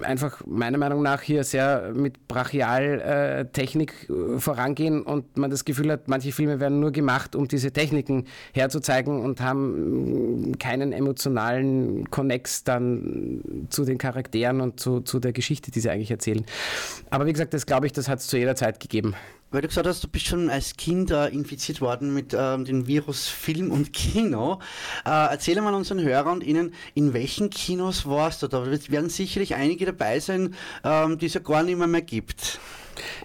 einfach 0.00 0.42
meiner 0.46 0.78
Meinung 0.78 1.02
nach 1.02 1.20
hier 1.20 1.44
sehr 1.44 1.92
mit 1.94 2.26
Brachial-Technik 2.26 4.08
äh, 4.08 4.38
vorangehen 4.38 5.02
und 5.02 5.36
man 5.36 5.50
das 5.50 5.66
Gefühl 5.66 5.92
hat, 5.92 6.08
manche 6.08 6.32
Filme 6.32 6.58
werden 6.58 6.69
nur 6.78 6.92
gemacht, 6.92 7.34
um 7.34 7.48
diese 7.48 7.72
Techniken 7.72 8.26
herzuzeigen 8.52 9.20
und 9.20 9.40
haben 9.40 10.56
keinen 10.58 10.92
emotionalen 10.92 12.08
Connex 12.10 12.64
dann 12.64 13.66
zu 13.70 13.84
den 13.84 13.98
Charakteren 13.98 14.60
und 14.60 14.78
zu, 14.80 15.00
zu 15.00 15.18
der 15.18 15.32
Geschichte, 15.32 15.70
die 15.70 15.80
sie 15.80 15.90
eigentlich 15.90 16.10
erzählen. 16.10 16.44
Aber 17.10 17.26
wie 17.26 17.32
gesagt, 17.32 17.54
das 17.54 17.66
glaube 17.66 17.86
ich, 17.86 17.92
das 17.92 18.08
hat 18.08 18.20
es 18.20 18.26
zu 18.26 18.38
jeder 18.38 18.54
Zeit 18.54 18.80
gegeben. 18.80 19.14
Weil 19.50 19.62
du 19.62 19.68
gesagt 19.68 19.88
hast, 19.88 20.04
du 20.04 20.08
bist 20.08 20.26
schon 20.26 20.48
als 20.48 20.76
Kind 20.76 21.10
äh, 21.10 21.26
infiziert 21.28 21.80
worden 21.80 22.14
mit 22.14 22.36
ähm, 22.38 22.64
dem 22.64 22.86
Virus 22.86 23.26
Film 23.26 23.72
und 23.72 23.92
Kino. 23.92 24.60
Äh, 25.04 25.10
erzähle 25.10 25.60
mal 25.60 25.74
unseren 25.74 26.00
Hörern 26.00 26.34
und 26.34 26.44
Ihnen, 26.44 26.72
in 26.94 27.14
welchen 27.14 27.50
Kinos 27.50 28.06
warst 28.06 28.44
du? 28.44 28.48
Da 28.48 28.64
werden 28.64 29.10
sicherlich 29.10 29.56
einige 29.56 29.86
dabei 29.86 30.20
sein, 30.20 30.54
ähm, 30.84 31.18
die 31.18 31.26
es 31.26 31.34
ja 31.34 31.40
gar 31.40 31.64
nicht 31.64 31.76
mehr, 31.76 31.88
mehr 31.88 32.02
gibt. 32.02 32.60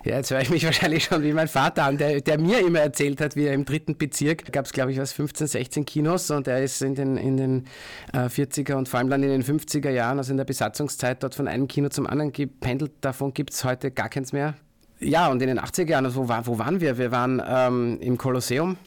Ja, 0.03 0.17
jetzt 0.17 0.31
höre 0.31 0.41
ich 0.41 0.49
mich 0.49 0.65
wahrscheinlich 0.65 1.05
schon 1.05 1.23
wie 1.23 1.33
mein 1.33 1.47
Vater 1.47 1.83
an, 1.83 1.97
der, 1.97 2.21
der 2.21 2.39
mir 2.39 2.59
immer 2.59 2.79
erzählt 2.79 3.21
hat, 3.21 3.35
wie 3.35 3.45
er 3.45 3.53
im 3.53 3.65
dritten 3.65 3.97
Bezirk 3.97 4.51
gab 4.51 4.65
es, 4.65 4.73
glaube 4.73 4.91
ich, 4.91 4.99
was 4.99 5.13
15, 5.13 5.47
16 5.47 5.85
Kinos 5.85 6.31
und 6.31 6.47
er 6.47 6.63
ist 6.63 6.81
in 6.81 6.95
den, 6.95 7.17
in 7.17 7.37
den 7.37 7.65
äh, 8.13 8.25
40er 8.25 8.75
und 8.75 8.89
vor 8.89 8.99
allem 8.99 9.09
dann 9.09 9.23
in 9.23 9.29
den 9.29 9.43
50er 9.43 9.89
Jahren, 9.89 10.17
also 10.17 10.31
in 10.31 10.37
der 10.37 10.45
Besatzungszeit, 10.45 11.23
dort 11.23 11.35
von 11.35 11.47
einem 11.47 11.67
Kino 11.67 11.89
zum 11.89 12.07
anderen 12.07 12.31
gependelt. 12.31 12.91
Davon 13.01 13.33
gibt 13.33 13.53
es 13.53 13.63
heute 13.63 13.91
gar 13.91 14.09
keins 14.09 14.33
mehr. 14.33 14.55
Ja, 14.99 15.27
und 15.27 15.41
in 15.41 15.49
den 15.49 15.59
80er 15.59 15.89
Jahren, 15.89 16.05
also 16.05 16.23
wo, 16.23 16.29
war, 16.29 16.47
wo 16.47 16.57
waren 16.57 16.79
wir? 16.79 16.97
Wir 16.97 17.11
waren 17.11 17.41
ähm, 17.45 17.99
im 17.99 18.17
Kolosseum 18.17 18.77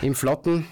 im 0.00 0.14
Flotten 0.14 0.66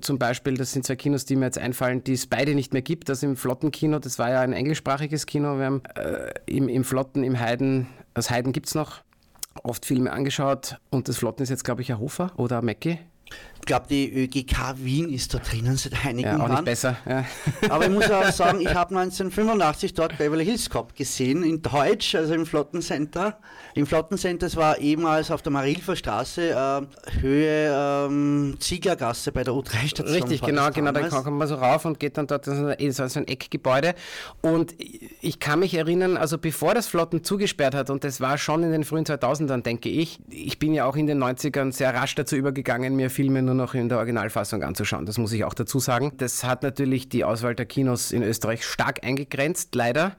zum 0.00 0.18
Beispiel, 0.18 0.56
das 0.56 0.72
sind 0.72 0.86
zwei 0.86 0.96
Kinos, 0.96 1.24
die 1.24 1.36
mir 1.36 1.46
jetzt 1.46 1.58
einfallen, 1.58 2.04
die 2.04 2.12
es 2.12 2.26
beide 2.26 2.54
nicht 2.54 2.72
mehr 2.72 2.82
gibt. 2.82 3.08
Das 3.08 3.22
im 3.22 3.36
Flottenkino, 3.36 3.98
das 3.98 4.18
war 4.18 4.30
ja 4.30 4.40
ein 4.40 4.52
englischsprachiges 4.52 5.26
Kino. 5.26 5.58
Wir 5.58 5.66
haben 5.66 5.82
äh, 5.96 6.32
im, 6.46 6.68
im 6.68 6.84
Flotten, 6.84 7.24
im 7.24 7.38
Heiden, 7.40 7.86
das 8.12 8.30
Heiden 8.30 8.52
gibt 8.52 8.68
es 8.68 8.74
noch, 8.74 9.02
oft 9.62 9.86
Filme 9.86 10.12
angeschaut 10.12 10.78
und 10.90 11.08
das 11.08 11.18
Flotten 11.18 11.42
ist 11.42 11.50
jetzt, 11.50 11.64
glaube 11.64 11.82
ich, 11.82 11.92
ein 11.92 11.98
Hofer 11.98 12.32
oder 12.36 12.58
ein 12.58 12.64
Mecki. 12.64 12.98
Ich 13.64 13.66
glaube, 13.66 13.86
die 13.88 14.12
ÖGK 14.12 14.74
Wien 14.76 15.08
ist 15.08 15.32
da 15.32 15.38
drinnen 15.38 15.78
seit 15.78 16.04
einigen 16.04 16.28
ja, 16.28 16.34
auch 16.34 16.40
Jahren. 16.40 16.52
Nicht 16.52 16.64
besser. 16.66 16.98
Ja. 17.08 17.24
Aber 17.70 17.86
ich 17.86 17.90
muss 17.90 18.10
auch 18.10 18.24
sagen, 18.30 18.60
ich 18.60 18.74
habe 18.74 18.94
1985 18.94 19.94
dort 19.94 20.18
Beverly 20.18 20.44
Hills 20.44 20.68
Cop 20.68 20.94
gesehen, 20.94 21.42
in 21.42 21.62
Deutsch, 21.62 22.14
also 22.14 22.34
im 22.34 22.44
Flottencenter. 22.44 23.38
Im 23.74 23.86
Flottencenter, 23.86 24.48
es 24.48 24.56
war 24.56 24.76
ehemals 24.76 25.30
auf 25.30 25.40
der 25.40 25.50
Marilfer 25.50 25.96
Straße, 25.96 26.50
äh, 26.50 27.20
Höhe 27.22 27.72
ähm, 27.74 28.56
Zieglergasse 28.60 29.32
bei 29.32 29.44
der 29.44 29.54
U3-Station. 29.54 30.14
Richtig, 30.14 30.42
genau, 30.42 30.70
genau. 30.70 30.92
Dann 30.92 31.08
kommt 31.08 31.38
man 31.38 31.48
so 31.48 31.54
rauf 31.54 31.86
und 31.86 31.98
geht 31.98 32.18
dann 32.18 32.26
dort, 32.26 32.46
das 32.46 32.58
ist 32.78 32.96
so 32.96 33.18
ein 33.18 33.26
Eckgebäude. 33.26 33.94
Und 34.42 34.74
ich 35.22 35.40
kann 35.40 35.60
mich 35.60 35.72
erinnern, 35.72 36.18
also 36.18 36.36
bevor 36.36 36.74
das 36.74 36.86
Flotten 36.86 37.24
zugesperrt 37.24 37.74
hat, 37.74 37.88
und 37.88 38.04
das 38.04 38.20
war 38.20 38.36
schon 38.36 38.62
in 38.62 38.72
den 38.72 38.84
frühen 38.84 39.06
2000ern, 39.06 39.62
denke 39.62 39.88
ich, 39.88 40.18
ich 40.28 40.58
bin 40.58 40.74
ja 40.74 40.84
auch 40.84 40.96
in 40.96 41.06
den 41.06 41.24
90ern 41.24 41.72
sehr 41.72 41.94
rasch 41.94 42.14
dazu 42.14 42.36
übergegangen, 42.36 42.94
mir 42.94 43.08
Filme 43.08 43.40
nur 43.40 43.53
noch 43.56 43.74
in 43.74 43.88
der 43.88 43.98
Originalfassung 43.98 44.62
anzuschauen. 44.62 45.06
Das 45.06 45.18
muss 45.18 45.32
ich 45.32 45.44
auch 45.44 45.54
dazu 45.54 45.78
sagen. 45.78 46.12
Das 46.16 46.44
hat 46.44 46.62
natürlich 46.62 47.08
die 47.08 47.24
Auswahl 47.24 47.54
der 47.54 47.66
Kinos 47.66 48.12
in 48.12 48.22
Österreich 48.22 48.64
stark 48.64 49.04
eingegrenzt, 49.04 49.74
leider. 49.74 50.16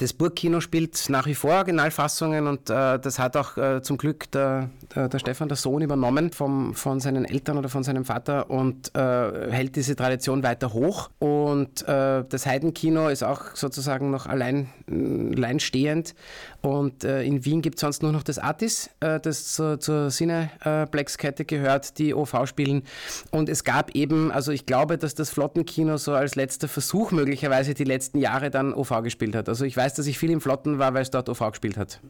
Das 0.00 0.14
Burgkino 0.14 0.62
spielt 0.62 1.10
nach 1.10 1.26
wie 1.26 1.34
vor 1.34 1.50
Originalfassungen 1.50 2.46
und 2.46 2.70
äh, 2.70 2.98
das 2.98 3.18
hat 3.18 3.36
auch 3.36 3.58
äh, 3.58 3.82
zum 3.82 3.98
Glück 3.98 4.30
der, 4.30 4.70
der, 4.94 5.10
der, 5.10 5.18
Stefan, 5.18 5.48
der 5.48 5.58
Sohn, 5.58 5.82
übernommen 5.82 6.32
vom, 6.32 6.72
von 6.72 7.00
seinen 7.00 7.26
Eltern 7.26 7.58
oder 7.58 7.68
von 7.68 7.82
seinem 7.84 8.06
Vater 8.06 8.48
und 8.48 8.94
äh, 8.94 9.50
hält 9.50 9.76
diese 9.76 9.96
Tradition 9.96 10.42
weiter 10.42 10.72
hoch. 10.72 11.10
Und 11.18 11.86
äh, 11.86 12.24
das 12.26 12.46
Heidenkino 12.46 13.08
ist 13.08 13.22
auch 13.22 13.54
sozusagen 13.54 14.10
noch 14.10 14.24
allein, 14.24 14.70
äh, 14.90 15.36
alleinstehend. 15.36 16.14
Und 16.62 17.04
äh, 17.04 17.22
in 17.22 17.44
Wien 17.44 17.60
gibt 17.60 17.74
es 17.76 17.82
sonst 17.82 18.02
nur 18.02 18.12
noch 18.12 18.22
das 18.22 18.38
Artis, 18.38 18.90
das 19.00 19.52
zur, 19.52 19.80
zur 19.80 20.08
Cineplex-Kette 20.08 21.44
gehört, 21.44 21.98
die 21.98 22.14
OV 22.14 22.46
spielen. 22.46 22.82
Und 23.30 23.48
es 23.48 23.64
gab 23.64 23.94
eben, 23.94 24.30
also 24.30 24.52
ich 24.52 24.66
glaube, 24.66 24.98
dass 24.98 25.14
das 25.14 25.30
Flottenkino 25.30 25.96
so 25.96 26.12
als 26.12 26.36
letzter 26.36 26.68
Versuch 26.68 27.12
möglicherweise 27.12 27.72
die 27.72 27.84
letzten 27.84 28.18
Jahre 28.18 28.50
dann 28.50 28.74
OV 28.74 29.02
gespielt 29.02 29.34
hat. 29.34 29.48
Also 29.48 29.64
ich 29.64 29.76
weiß, 29.76 29.89
weiß, 29.90 29.94
dass 29.94 30.06
ich 30.06 30.18
viel 30.18 30.30
im 30.30 30.40
Flotten 30.40 30.78
war, 30.78 30.94
weil 30.94 31.02
es 31.02 31.10
dort 31.10 31.28
OV 31.28 31.50
gespielt 31.50 31.76
hat. 31.76 32.00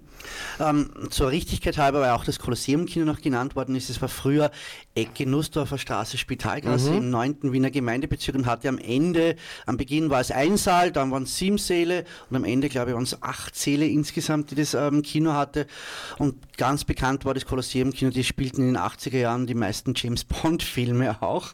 Ähm, 0.58 0.90
zur 1.10 1.30
Richtigkeit 1.30 1.78
halber, 1.78 2.00
weil 2.00 2.10
auch 2.10 2.24
das 2.24 2.38
Kolosseum-Kino 2.38 3.04
noch 3.04 3.20
genannt 3.20 3.56
worden 3.56 3.74
ist, 3.74 3.88
es 3.88 4.00
war 4.02 4.08
früher 4.08 4.50
Ecke 4.94 5.26
Nussdorfer 5.26 5.78
Straße, 5.78 6.18
Spitalgasse 6.18 6.90
mhm. 6.90 6.96
im 6.98 7.10
9. 7.10 7.36
Wiener 7.52 7.70
Gemeindebezirk 7.70 8.36
und 8.36 8.46
hatte 8.46 8.68
am 8.68 8.78
Ende, 8.78 9.36
am 9.66 9.76
Beginn 9.76 10.10
war 10.10 10.20
es 10.20 10.30
ein 10.30 10.56
Saal, 10.56 10.92
dann 10.92 11.10
waren 11.10 11.22
es 11.22 11.36
sieben 11.36 11.58
Säle 11.58 12.04
und 12.28 12.36
am 12.36 12.44
Ende, 12.44 12.68
glaube 12.68 12.90
ich, 12.90 12.94
waren 12.94 13.04
es 13.04 13.22
acht 13.22 13.56
Säle 13.56 13.86
insgesamt, 13.86 14.50
die 14.50 14.56
das 14.56 14.74
ähm, 14.74 15.02
Kino 15.02 15.32
hatte. 15.32 15.66
Und 16.18 16.56
ganz 16.58 16.84
bekannt 16.84 17.24
war 17.24 17.34
das 17.34 17.46
Kolosseum-Kino, 17.46 18.10
die 18.10 18.24
spielten 18.24 18.60
in 18.62 18.74
den 18.74 18.82
80er 18.82 19.18
Jahren 19.18 19.46
die 19.46 19.54
meisten 19.54 19.94
James 19.96 20.24
Bond-Filme 20.24 21.22
auch. 21.22 21.48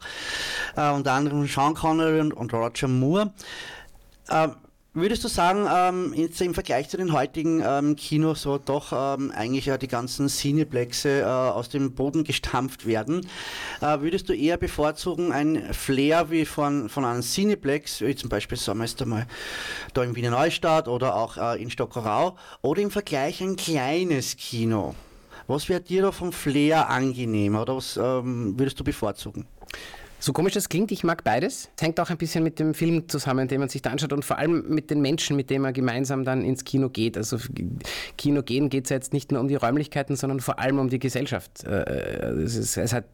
Äh, 0.77 0.91
unter 0.91 1.13
anderem 1.13 1.47
Sean 1.47 1.75
Connery 1.75 2.21
und, 2.21 2.35
und 2.35 2.53
Roger 2.53 2.89
Moore. 2.89 3.33
Äh, 4.29 4.49
Würdest 4.97 5.25
du 5.25 5.29
sagen, 5.29 5.67
ähm, 5.71 6.15
im 6.15 6.55
Vergleich 6.55 6.89
zu 6.89 6.97
den 6.97 7.13
heutigen 7.13 7.63
ähm, 7.63 7.97
Kinos, 7.97 8.41
so 8.41 8.57
doch 8.57 8.95
ähm, 8.95 9.31
eigentlich 9.31 9.67
ja 9.67 9.77
die 9.77 9.89
ganzen 9.89 10.29
Cineplexe 10.29 11.21
äh, 11.21 11.25
aus 11.25 11.69
dem 11.69 11.93
Boden 11.93 12.25
gestampft 12.25 12.87
werden, 12.87 13.29
äh, 13.83 14.01
würdest 14.01 14.31
du 14.31 14.33
eher 14.33 14.57
bevorzugen 14.57 15.33
ein 15.33 15.75
Flair 15.75 16.31
wie 16.31 16.47
von, 16.47 16.89
von 16.89 17.05
einem 17.05 17.21
Cineplex, 17.21 18.01
wie 18.01 18.17
zum 18.17 18.31
Beispiel 18.31 18.57
jetzt 18.57 18.71
einmal 19.03 19.27
da 19.93 20.03
in 20.03 20.17
Wiener 20.17 20.31
Neustadt 20.31 20.89
oder 20.89 21.15
auch 21.15 21.37
äh, 21.37 21.63
in 21.63 21.69
Stockerau, 21.69 22.39
oder 22.63 22.81
im 22.81 22.91
Vergleich 22.91 23.43
ein 23.43 23.57
kleines 23.57 24.35
Kino? 24.39 24.95
Was 25.47 25.69
wäre 25.69 25.83
dir 25.83 26.01
da 26.01 26.11
vom 26.11 26.33
Flair 26.33 26.89
angenehmer 26.89 27.61
oder 27.61 27.77
was 27.77 27.99
ähm, 27.99 28.59
würdest 28.59 28.81
du 28.81 28.85
bevorzugen? 28.85 29.47
So 30.19 30.33
komisch 30.33 30.55
das 30.55 30.69
klingt, 30.69 30.91
ich 30.93 31.05
mag 31.05 31.25
beides. 31.25 31.69
Es 31.77 31.83
hängt 31.83 32.01
auch 32.01 32.11
ein 32.11 32.17
bisschen 32.17 32.43
mit 32.43 32.59
dem 32.59 32.75
Film 32.75 33.09
zusammen, 33.09 33.49
den 33.49 33.61
man 33.61 33.69
sich 33.69 33.83
da 33.83 33.91
anschaut 33.91 34.13
und 34.13 34.25
vor 34.25 34.39
allem 34.39 34.65
mit 34.69 34.91
den 34.91 35.01
Menschen, 35.01 35.37
mit 35.37 35.51
denen 35.51 35.63
man 35.63 35.75
gemeinsam 35.75 36.25
dann 36.25 36.43
ins 36.43 36.65
Kino 36.65 36.89
geht. 36.89 37.17
Also 37.17 37.39
Kino 38.17 38.43
gehen 38.43 38.71
geht 38.71 38.85
es 38.85 38.91
jetzt 38.91 39.13
nicht 39.13 39.31
nur 39.31 39.41
um 39.41 39.49
die 39.49 39.57
Räumlichkeiten, 39.57 40.17
sondern 40.17 40.41
vor 40.41 40.59
allem 40.59 40.79
um 40.79 40.89
die 40.89 40.99
Gesellschaft. 40.99 41.65
Äh, 41.65 42.31
es, 42.45 42.57
ist, 42.57 42.77
es 42.77 42.93
hat, 42.93 43.05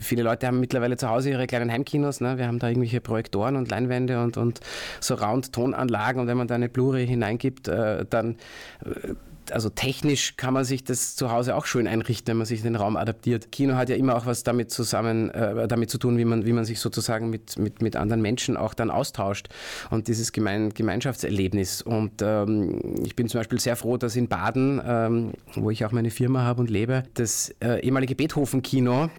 viele 0.00 0.22
Leute 0.22 0.46
haben 0.46 0.60
mittlerweile 0.60 0.96
zu 0.96 1.08
Hause 1.08 1.30
ihre 1.30 1.46
kleinen 1.46 1.72
Heimkinos. 1.72 2.20
Ne? 2.20 2.38
Wir 2.38 2.46
haben 2.46 2.58
da 2.58 2.68
irgendwelche 2.68 3.00
Projektoren 3.00 3.56
und 3.56 3.70
Leinwände 3.70 4.22
und, 4.22 4.36
und 4.36 4.60
so 5.00 5.14
Round-Tonanlagen 5.14 6.20
und 6.20 6.26
wenn 6.26 6.36
man 6.36 6.48
da 6.48 6.54
eine 6.54 6.68
Blu-ray 6.68 7.06
hineingibt, 7.06 7.68
äh, 7.68 8.04
dann 8.08 8.36
äh, 8.84 9.14
also 9.52 9.70
technisch 9.70 10.36
kann 10.36 10.54
man 10.54 10.64
sich 10.64 10.84
das 10.84 11.16
zu 11.16 11.30
Hause 11.30 11.54
auch 11.54 11.66
schön 11.66 11.86
einrichten, 11.86 12.28
wenn 12.28 12.38
man 12.38 12.46
sich 12.46 12.62
den 12.62 12.76
Raum 12.76 12.96
adaptiert. 12.96 13.52
Kino 13.52 13.74
hat 13.74 13.88
ja 13.88 13.96
immer 13.96 14.16
auch 14.16 14.26
was 14.26 14.42
damit 14.42 14.70
zusammen, 14.70 15.30
äh, 15.30 15.68
damit 15.68 15.90
zu 15.90 15.98
tun, 15.98 16.18
wie 16.18 16.24
man, 16.24 16.46
wie 16.46 16.52
man 16.52 16.64
sich 16.64 16.80
sozusagen 16.80 17.30
mit, 17.30 17.58
mit, 17.58 17.82
mit 17.82 17.96
anderen 17.96 18.22
Menschen 18.22 18.56
auch 18.56 18.74
dann 18.74 18.90
austauscht 18.90 19.48
und 19.90 20.08
dieses 20.08 20.32
Gemein, 20.32 20.70
Gemeinschaftserlebnis. 20.70 21.82
Und 21.82 22.22
ähm, 22.22 23.02
ich 23.04 23.16
bin 23.16 23.28
zum 23.28 23.40
Beispiel 23.40 23.60
sehr 23.60 23.76
froh, 23.76 23.96
dass 23.96 24.16
in 24.16 24.28
Baden, 24.28 24.80
ähm, 24.84 25.32
wo 25.54 25.70
ich 25.70 25.84
auch 25.84 25.92
meine 25.92 26.10
Firma 26.10 26.42
habe 26.42 26.60
und 26.60 26.70
lebe, 26.70 27.02
das 27.14 27.54
äh, 27.60 27.80
ehemalige 27.80 28.14
Beethoven-Kino, 28.14 29.10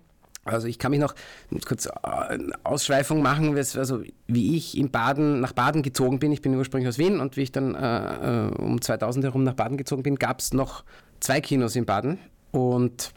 also 0.44 0.68
ich 0.68 0.80
kann 0.80 0.92
mich 0.92 1.00
noch 1.00 1.14
kurz 1.68 1.88
eine 1.88 2.44
äh, 2.44 2.52
Ausschweifung 2.64 3.22
machen, 3.22 3.56
also 3.56 4.04
wie 4.28 4.58
ich 4.58 4.78
in 4.78 4.90
Baden 4.90 5.40
nach 5.40 5.54
Baden 5.54 5.84
gezogen 5.84 6.20
bin. 6.20 6.32
Ich 6.32 6.42
bin 6.42 6.56
ursprünglich 6.56 6.90
aus 6.90 6.98
Wien 6.98 7.20
und 7.20 7.38
wie 7.38 7.42
ich 7.42 7.52
dann 7.52 7.76
äh, 7.76 8.48
äh 8.48 8.52
um 8.56 8.82
2000 8.82 9.26
herum 9.26 9.44
nach 9.44 9.54
Baden 9.54 9.78
gezogen 9.78 10.04
bin, 10.04 10.16
gab 10.16 10.40
es 10.40 10.54
noch 10.54 10.84
zwei 11.20 11.42
Kinos 11.42 11.76
in 11.76 11.86
Baden 11.86 12.18
und 12.52 13.14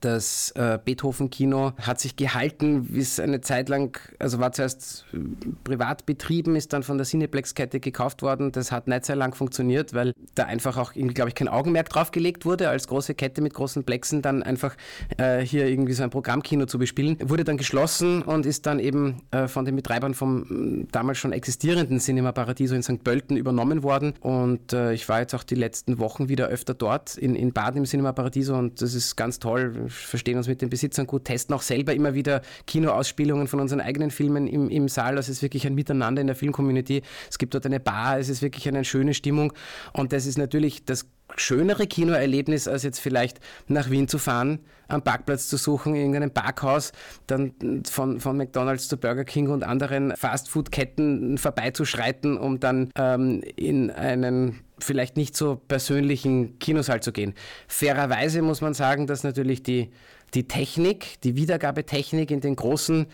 das 0.00 0.52
äh, 0.52 0.78
Beethoven-Kino 0.84 1.72
hat 1.80 2.00
sich 2.00 2.16
gehalten, 2.16 2.86
wie 2.94 3.00
es 3.00 3.18
eine 3.18 3.40
Zeit 3.40 3.68
lang, 3.68 3.98
also 4.18 4.38
war 4.38 4.52
zuerst 4.52 5.06
äh, 5.12 5.18
privat 5.64 6.06
betrieben, 6.06 6.54
ist 6.54 6.72
dann 6.72 6.82
von 6.82 6.98
der 6.98 7.06
Cineplex-Kette 7.06 7.80
gekauft 7.80 8.22
worden. 8.22 8.52
Das 8.52 8.70
hat 8.70 8.86
nicht 8.86 9.04
sehr 9.04 9.16
lang 9.16 9.34
funktioniert, 9.34 9.92
weil 9.92 10.12
da 10.34 10.44
einfach 10.44 10.76
auch, 10.76 10.92
glaube 10.92 11.28
ich, 11.30 11.34
kein 11.34 11.48
Augenmerk 11.48 11.88
drauf 11.88 12.12
gelegt 12.12 12.44
wurde, 12.44 12.68
als 12.68 12.86
große 12.86 13.14
Kette 13.14 13.42
mit 13.42 13.54
großen 13.54 13.82
Plexen 13.82 14.22
dann 14.22 14.42
einfach 14.42 14.76
äh, 15.18 15.40
hier 15.40 15.66
irgendwie 15.66 15.94
so 15.94 16.04
ein 16.04 16.10
Programmkino 16.10 16.66
zu 16.66 16.78
bespielen. 16.78 17.16
Wurde 17.20 17.44
dann 17.44 17.56
geschlossen 17.56 18.22
und 18.22 18.46
ist 18.46 18.66
dann 18.66 18.78
eben 18.78 19.22
äh, 19.32 19.48
von 19.48 19.64
den 19.64 19.74
Betreibern 19.74 20.14
vom 20.14 20.86
damals 20.92 21.18
schon 21.18 21.32
existierenden 21.32 21.98
Cinema 21.98 22.32
Paradiso 22.32 22.74
in 22.74 22.82
St. 22.82 23.02
Pölten 23.02 23.36
übernommen 23.36 23.82
worden. 23.82 24.14
Und 24.20 24.72
äh, 24.72 24.92
ich 24.92 25.08
war 25.08 25.20
jetzt 25.20 25.34
auch 25.34 25.42
die 25.42 25.56
letzten 25.56 25.98
Wochen 25.98 26.28
wieder 26.28 26.46
öfter 26.46 26.74
dort 26.74 27.16
in, 27.16 27.34
in 27.34 27.52
Baden 27.52 27.78
im 27.78 27.84
Cinema 27.84 28.12
Paradiso 28.12 28.56
und 28.56 28.80
das 28.80 28.94
ist 28.94 29.16
ganz 29.16 29.38
toll 29.38 29.71
verstehen 29.88 30.36
uns 30.36 30.48
mit 30.48 30.62
den 30.62 30.70
Besitzern 30.70 31.06
gut, 31.06 31.24
testen 31.24 31.54
auch 31.54 31.62
selber 31.62 31.94
immer 31.94 32.14
wieder 32.14 32.42
Kinoausspielungen 32.66 33.46
von 33.48 33.60
unseren 33.60 33.80
eigenen 33.80 34.10
Filmen 34.10 34.46
im, 34.46 34.68
im 34.68 34.88
Saal. 34.88 35.16
Das 35.16 35.28
ist 35.28 35.42
wirklich 35.42 35.66
ein 35.66 35.74
Miteinander 35.74 36.20
in 36.20 36.26
der 36.26 36.36
Filmcommunity. 36.36 37.02
Es 37.30 37.38
gibt 37.38 37.54
dort 37.54 37.66
eine 37.66 37.80
Bar, 37.80 38.18
es 38.18 38.28
ist 38.28 38.42
wirklich 38.42 38.68
eine 38.68 38.84
schöne 38.84 39.14
Stimmung. 39.14 39.52
Und 39.92 40.12
das 40.12 40.26
ist 40.26 40.38
natürlich 40.38 40.84
das 40.84 41.06
schönere 41.36 41.86
Kinoerlebnis, 41.86 42.68
als 42.68 42.82
jetzt 42.82 43.00
vielleicht 43.00 43.40
nach 43.68 43.90
Wien 43.90 44.08
zu 44.08 44.18
fahren, 44.18 44.60
am 44.88 45.02
Parkplatz 45.02 45.48
zu 45.48 45.56
suchen, 45.56 45.94
in 45.94 46.00
irgendeinem 46.00 46.30
Parkhaus, 46.30 46.92
dann 47.26 47.54
von, 47.90 48.20
von 48.20 48.36
McDonalds 48.36 48.88
zu 48.88 48.96
Burger 48.96 49.24
King 49.24 49.48
und 49.48 49.64
anderen 49.64 50.14
Fastfood-Ketten 50.16 51.38
vorbeizuschreiten, 51.38 52.36
um 52.36 52.60
dann 52.60 52.90
ähm, 52.96 53.42
in 53.56 53.90
einen 53.90 54.60
vielleicht 54.78 55.16
nicht 55.16 55.36
so 55.36 55.56
persönlichen 55.56 56.58
Kinosaal 56.58 57.00
zu 57.00 57.12
gehen. 57.12 57.34
Fairerweise 57.68 58.42
muss 58.42 58.60
man 58.60 58.74
sagen, 58.74 59.06
dass 59.06 59.24
natürlich 59.24 59.62
die, 59.62 59.90
die 60.34 60.48
Technik, 60.48 61.20
die 61.22 61.36
Wiedergabetechnik 61.36 62.30
in 62.30 62.40
den 62.40 62.56
großen 62.56 63.06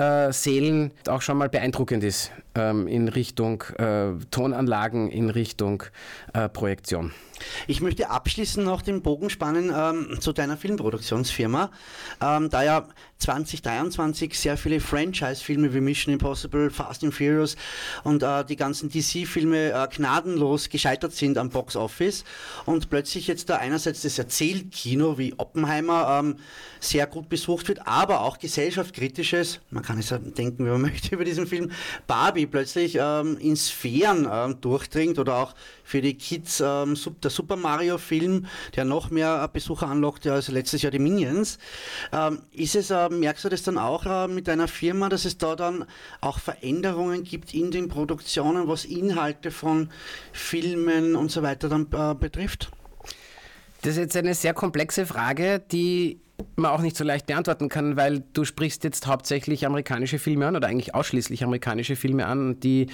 äh, 0.00 0.32
Sälen 0.32 0.92
auch 1.08 1.22
schon 1.22 1.36
mal 1.36 1.48
beeindruckend 1.48 2.02
ist 2.02 2.32
ähm, 2.54 2.88
in 2.88 3.08
Richtung 3.08 3.62
äh, 3.78 4.12
Tonanlagen, 4.30 5.10
in 5.10 5.30
Richtung 5.30 5.82
äh, 6.32 6.48
Projektion. 6.48 7.12
Ich 7.66 7.80
möchte 7.80 8.10
abschließend 8.10 8.64
noch 8.64 8.82
den 8.82 9.02
Bogen 9.02 9.30
spannen 9.30 9.72
ähm, 9.74 10.20
zu 10.20 10.32
deiner 10.32 10.56
Filmproduktionsfirma. 10.56 11.70
Ähm, 12.20 12.50
da 12.50 12.62
ja 12.62 12.86
2023 13.20 14.38
sehr 14.38 14.56
viele 14.56 14.80
Franchise-Filme 14.80 15.72
wie 15.72 15.80
Mission 15.80 16.12
Impossible, 16.12 16.70
Fast 16.70 17.04
and 17.04 17.14
Furious 17.14 17.56
und 18.02 18.22
äh, 18.22 18.44
die 18.44 18.56
ganzen 18.56 18.88
DC-Filme 18.88 19.72
äh, 19.72 19.88
gnadenlos 19.94 20.68
gescheitert 20.68 21.12
sind 21.12 21.38
am 21.38 21.50
Box 21.50 21.76
Office 21.76 22.24
und 22.64 22.90
plötzlich 22.90 23.26
jetzt 23.26 23.50
da 23.50 23.56
einerseits 23.56 24.02
das 24.02 24.18
Erzählkino 24.18 25.18
wie 25.18 25.34
Oppenheimer 25.36 26.20
ähm, 26.20 26.36
sehr 26.80 27.06
gut 27.06 27.28
besucht 27.28 27.68
wird, 27.68 27.86
aber 27.86 28.22
auch 28.22 28.38
gesellschaftskritisches, 28.38 29.60
man 29.70 29.82
kann 29.82 29.98
es 29.98 30.10
ja 30.10 30.18
denken, 30.18 30.64
wie 30.64 30.70
man 30.70 30.80
möchte 30.90 31.14
über 31.14 31.24
diesen 31.24 31.46
Film, 31.46 31.70
Barbie 32.06 32.46
plötzlich 32.46 32.96
ähm, 32.98 33.36
in 33.38 33.56
Sphären 33.56 34.26
ähm, 34.30 34.60
durchdringt 34.60 35.18
oder 35.18 35.36
auch 35.36 35.54
für 35.84 36.00
die 36.00 36.14
Kids 36.14 36.62
ähm, 36.64 36.96
der 37.22 37.30
Super 37.30 37.56
Mario 37.56 37.98
Film, 37.98 38.46
der 38.76 38.84
noch 38.84 39.10
mehr 39.10 39.46
Besucher 39.48 39.88
anlockt 39.88 40.26
als 40.26 40.48
letztes 40.48 40.82
Jahr 40.82 40.92
die 40.92 40.98
Minions. 40.98 41.58
Ähm, 42.12 42.40
ist 42.52 42.76
es, 42.76 42.90
äh, 42.90 43.09
merkst 43.18 43.44
du 43.44 43.48
das 43.48 43.62
dann 43.62 43.78
auch 43.78 44.06
äh, 44.06 44.28
mit 44.28 44.48
deiner 44.48 44.68
Firma, 44.68 45.08
dass 45.08 45.24
es 45.24 45.38
da 45.38 45.56
dann 45.56 45.84
auch 46.20 46.38
Veränderungen 46.38 47.24
gibt 47.24 47.54
in 47.54 47.70
den 47.70 47.88
Produktionen, 47.88 48.68
was 48.68 48.84
Inhalte 48.84 49.50
von 49.50 49.90
Filmen 50.32 51.16
und 51.16 51.30
so 51.30 51.42
weiter 51.42 51.68
dann 51.68 51.88
äh, 51.92 52.14
betrifft? 52.14 52.70
Das 53.82 53.92
ist 53.92 53.98
jetzt 53.98 54.16
eine 54.16 54.34
sehr 54.34 54.54
komplexe 54.54 55.06
Frage, 55.06 55.60
die 55.72 56.20
man 56.56 56.70
auch 56.70 56.80
nicht 56.80 56.96
so 56.96 57.04
leicht 57.04 57.26
beantworten 57.26 57.68
kann, 57.68 57.96
weil 57.96 58.22
du 58.32 58.44
sprichst 58.44 58.84
jetzt 58.84 59.06
hauptsächlich 59.06 59.66
amerikanische 59.66 60.18
Filme 60.18 60.46
an 60.46 60.56
oder 60.56 60.68
eigentlich 60.68 60.94
ausschließlich 60.94 61.44
amerikanische 61.44 61.96
Filme 61.96 62.26
an, 62.26 62.60
die 62.60 62.88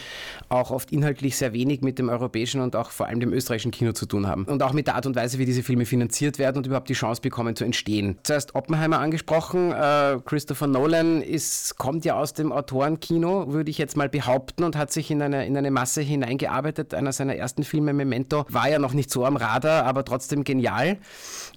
auch 0.49 0.71
oft 0.71 0.93
inhaltlich 0.93 1.37
sehr 1.37 1.53
wenig 1.53 1.83
mit 1.83 1.99
dem 1.99 2.09
europäischen 2.09 2.61
und 2.61 2.77
auch 2.77 2.91
vor 2.91 3.07
allem 3.07 3.21
dem 3.21 3.33
österreichischen 3.33 3.71
Kino 3.71 3.93
zu 3.93 4.07
tun 4.07 4.27
haben. 4.27 4.45
Und 4.45 4.63
auch 4.63 4.73
mit 4.73 4.87
der 4.87 4.95
Art 4.95 5.07
und 5.07 5.17
Weise, 5.17 5.39
wie 5.39 5.47
diese 5.47 5.63
Filme 5.63 5.87
finanziert 5.87 6.39
werden 6.39 6.59
und 6.59 6.67
überhaupt 6.67 6.89
die 6.89 6.95
Chance 6.95 7.21
bekommen 7.21 7.57
zu 7.57 7.65
entstehen. 7.65 8.19
Zuerst 8.23 8.55
Oppenheimer 8.55 8.99
angesprochen, 9.01 9.73
äh, 9.73 10.19
Christopher 10.25 10.67
Nolan 10.67 11.23
ist, 11.23 11.77
kommt 11.79 12.05
ja 12.05 12.19
aus 12.19 12.33
dem 12.33 12.53
Autorenkino, 12.53 13.53
würde 13.53 13.71
ich 13.71 13.79
jetzt 13.79 13.97
mal 13.97 14.09
behaupten, 14.09 14.65
und 14.65 14.77
hat 14.77 14.93
sich 14.93 15.11
in 15.11 15.23
eine, 15.23 15.47
in 15.47 15.57
eine 15.57 15.71
Masse 15.71 16.01
hineingearbeitet. 16.01 16.95
Einer 16.95 17.13
seiner 17.13 17.37
ersten 17.37 17.65
Filme, 17.65 17.93
Memento, 17.93 18.45
war 18.49 18.69
ja 18.69 18.79
noch 18.79 18.93
nicht 18.93 19.11
so 19.11 19.25
am 19.25 19.37
Radar, 19.37 19.85
aber 19.85 20.05
trotzdem 20.05 20.45
genial. 20.45 20.99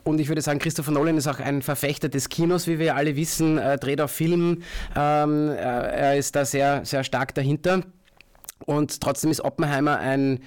Und 0.03 0.19
ich 0.19 0.27
würde 0.27 0.41
sagen, 0.41 0.59
Christopher 0.59 0.91
Nolan 0.91 1.17
ist 1.17 1.27
auch 1.27 1.39
ein 1.39 1.62
Verfechter 1.62 2.09
des 2.09 2.29
Kinos, 2.29 2.67
wie 2.67 2.79
wir 2.79 2.95
alle 2.95 3.15
wissen, 3.15 3.57
äh, 3.57 3.77
dreht 3.77 4.01
auf 4.01 4.12
Film. 4.12 4.63
Ähm, 4.95 5.49
er 5.49 6.17
ist 6.17 6.35
da 6.35 6.45
sehr, 6.45 6.85
sehr 6.85 7.03
stark 7.03 7.35
dahinter. 7.35 7.81
Und 8.65 9.01
trotzdem 9.01 9.31
ist 9.31 9.41
Oppenheimer 9.41 9.99
ein 9.99 10.39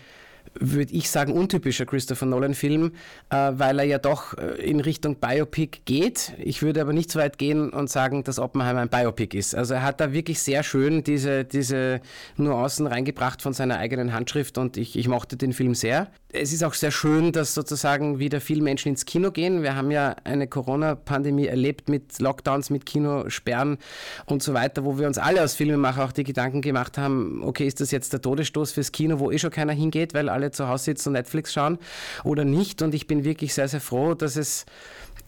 würde 0.55 0.93
ich 0.93 1.11
sagen, 1.11 1.33
untypischer 1.33 1.87
Christopher 1.87 2.27
Nolan-Film, 2.27 2.93
äh, 3.31 3.53
weil 3.55 3.79
er 3.79 3.85
ja 3.85 3.99
doch 3.99 4.37
äh, 4.37 4.63
in 4.63 4.81
Richtung 4.81 5.17
Biopic 5.17 5.81
geht. 5.85 6.35
Ich 6.39 6.63
würde 6.63 6.81
aber 6.81 6.93
nicht 6.93 7.11
so 7.11 7.19
weit 7.19 7.39
gehen 7.39 7.71
und 7.71 7.91
sagen, 7.91 8.25
dass 8.25 8.39
Oppenheimer 8.39 8.81
ein 8.81 8.89
Biopic 8.89 9.37
ist. 9.37 9.55
Also 9.55 9.75
er 9.75 9.83
hat 9.83 10.01
da 10.01 10.13
wirklich 10.13 10.41
sehr 10.41 10.63
schön 10.63 11.05
diese, 11.05 11.45
diese 11.45 12.01
Nuancen 12.37 12.87
reingebracht 12.87 13.43
von 13.43 13.53
seiner 13.53 13.79
eigenen 13.79 14.13
Handschrift 14.13 14.59
und 14.59 14.77
ich, 14.77 14.97
ich 14.99 15.09
mochte 15.09 15.37
den 15.37 15.53
Film 15.53 15.75
sehr. 15.75 16.09
Es 16.35 16.53
ist 16.53 16.65
auch 16.65 16.75
sehr 16.75 16.91
schön, 16.91 17.33
dass 17.33 17.53
sozusagen 17.53 18.19
wieder 18.19 18.41
viele 18.41 18.63
Menschen 18.63 18.89
ins 18.89 19.05
Kino 19.05 19.31
gehen. 19.33 19.63
Wir 19.63 19.77
haben 19.77 19.91
ja 19.91 20.17
eine 20.25 20.47
Corona-Pandemie 20.47 21.47
erlebt 21.47 21.91
mit 21.91 22.19
Lockdowns, 22.21 22.71
mit 22.71 22.87
Kinosperren 22.87 23.77
und 24.25 24.43
so 24.43 24.55
weiter, 24.55 24.85
wo 24.85 24.99
wir 24.99 25.07
uns 25.07 25.19
alle 25.19 25.43
als 25.43 25.55
Filmemacher 25.55 26.05
auch 26.05 26.13
die 26.13 26.25
Gedanken 26.25 26.63
gemacht 26.63 26.97
haben, 26.97 27.43
okay, 27.45 27.67
ist 27.67 27.81
das 27.81 27.91
jetzt 27.91 28.15
der 28.15 28.23
Todesstoß 28.23 28.73
fürs 28.73 28.93
Kino, 28.93 29.19
wo 29.19 29.31
eh 29.31 29.39
schon 29.39 29.51
keiner 29.51 29.75
hingeht, 29.75 30.15
weil 30.15 30.29
alle 30.33 30.51
zu 30.51 30.69
Hause 30.69 30.85
sitzen 30.85 31.11
und 31.11 31.13
Netflix 31.15 31.53
schauen 31.53 31.79
oder 32.25 32.45
nicht. 32.45 32.83
Und 32.83 32.95
ich 32.95 33.07
bin 33.07 33.25
wirklich 33.25 33.55
sehr, 33.55 33.69
sehr 33.69 33.81
froh, 33.81 34.15
dass 34.15 34.37
es 34.37 34.67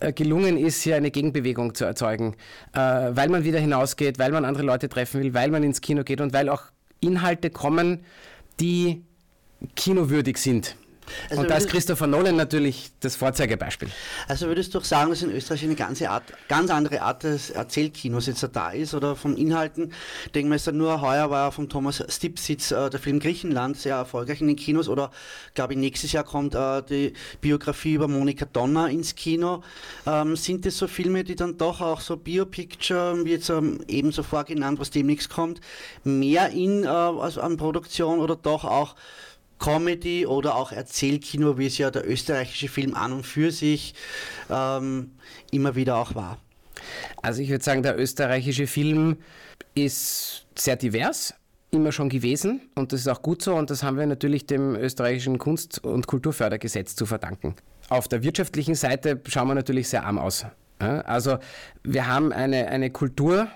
äh, 0.00 0.12
gelungen 0.12 0.56
ist, 0.56 0.82
hier 0.82 0.96
eine 0.96 1.10
Gegenbewegung 1.10 1.74
zu 1.74 1.84
erzeugen, 1.84 2.34
äh, 2.72 2.78
weil 2.78 3.28
man 3.28 3.44
wieder 3.44 3.58
hinausgeht, 3.58 4.18
weil 4.18 4.32
man 4.32 4.44
andere 4.44 4.64
Leute 4.64 4.88
treffen 4.88 5.22
will, 5.22 5.34
weil 5.34 5.50
man 5.50 5.62
ins 5.62 5.80
Kino 5.80 6.02
geht 6.04 6.20
und 6.20 6.32
weil 6.32 6.48
auch 6.48 6.62
Inhalte 7.00 7.50
kommen, 7.50 8.00
die 8.60 9.04
kinowürdig 9.76 10.38
sind. 10.38 10.76
Also 11.30 11.42
und 11.42 11.50
da 11.50 11.56
ist 11.56 11.68
Christopher 11.68 12.06
Nolan 12.06 12.36
natürlich 12.36 12.90
das 13.00 13.16
Vorzeigebeispiel. 13.16 13.88
Also 14.28 14.46
würdest 14.46 14.74
du 14.74 14.78
auch 14.78 14.84
sagen, 14.84 15.10
dass 15.10 15.22
in 15.22 15.30
Österreich 15.30 15.64
eine 15.64 15.74
ganze 15.74 16.10
Art, 16.10 16.24
ganz 16.48 16.70
andere 16.70 17.02
Art 17.02 17.22
des 17.22 17.50
Erzählkinos 17.50 18.26
jetzt 18.26 18.48
da 18.52 18.70
ist 18.70 18.94
oder 18.94 19.16
von 19.16 19.36
Inhalten? 19.36 19.92
Denken 20.34 20.50
wir 20.50 20.56
jetzt 20.56 20.70
nur, 20.72 21.00
heuer 21.00 21.30
war 21.30 21.46
ja 21.46 21.50
von 21.50 21.68
Thomas 21.68 22.02
Stipsitz 22.08 22.70
äh, 22.70 22.90
der 22.90 23.00
Film 23.00 23.20
Griechenland 23.20 23.76
sehr 23.76 23.96
erfolgreich 23.96 24.40
in 24.40 24.46
den 24.46 24.56
Kinos 24.56 24.88
oder 24.88 25.10
glaube 25.54 25.74
ich 25.74 25.78
nächstes 25.78 26.12
Jahr 26.12 26.24
kommt 26.24 26.54
äh, 26.54 26.82
die 26.82 27.12
Biografie 27.40 27.94
über 27.94 28.08
Monika 28.08 28.46
Donner 28.46 28.88
ins 28.88 29.14
Kino. 29.14 29.62
Ähm, 30.06 30.36
sind 30.36 30.66
das 30.66 30.76
so 30.76 30.86
Filme, 30.86 31.24
die 31.24 31.36
dann 31.36 31.56
doch 31.58 31.80
auch 31.80 32.00
so 32.00 32.16
Biopicture, 32.16 33.24
wie 33.24 33.30
jetzt 33.30 33.50
ähm, 33.50 33.80
ebenso 33.88 34.22
vorgenannt, 34.22 34.78
was 34.78 34.90
demnächst 34.90 35.30
kommt, 35.30 35.60
mehr 36.04 36.50
in 36.50 36.84
äh, 36.84 36.86
also 36.86 37.40
an 37.40 37.56
Produktion 37.56 38.18
oder 38.18 38.36
doch 38.36 38.64
auch 38.64 38.94
Comedy 39.64 40.26
oder 40.26 40.56
auch 40.56 40.72
Erzählkino, 40.72 41.56
wie 41.56 41.66
es 41.66 41.78
ja 41.78 41.90
der 41.90 42.06
österreichische 42.06 42.68
Film 42.68 42.94
an 42.94 43.12
und 43.12 43.26
für 43.26 43.50
sich 43.50 43.94
ähm, 44.50 45.12
immer 45.50 45.74
wieder 45.74 45.96
auch 45.96 46.14
war? 46.14 46.38
Also 47.22 47.40
ich 47.40 47.48
würde 47.48 47.64
sagen, 47.64 47.82
der 47.82 47.98
österreichische 47.98 48.66
Film 48.66 49.16
ist 49.74 50.44
sehr 50.54 50.76
divers, 50.76 51.34
immer 51.70 51.92
schon 51.92 52.10
gewesen 52.10 52.60
und 52.74 52.92
das 52.92 53.00
ist 53.00 53.08
auch 53.08 53.22
gut 53.22 53.40
so 53.40 53.54
und 53.54 53.70
das 53.70 53.82
haben 53.82 53.96
wir 53.96 54.06
natürlich 54.06 54.46
dem 54.46 54.76
österreichischen 54.76 55.38
Kunst- 55.38 55.82
und 55.82 56.06
Kulturfördergesetz 56.06 56.94
zu 56.94 57.06
verdanken. 57.06 57.54
Auf 57.88 58.06
der 58.06 58.22
wirtschaftlichen 58.22 58.74
Seite 58.74 59.18
schauen 59.26 59.48
wir 59.48 59.54
natürlich 59.54 59.88
sehr 59.88 60.04
arm 60.04 60.18
aus. 60.18 60.44
Also 60.78 61.38
wir 61.82 62.06
haben 62.06 62.32
eine, 62.32 62.68
eine 62.68 62.90
Kultur, 62.90 63.48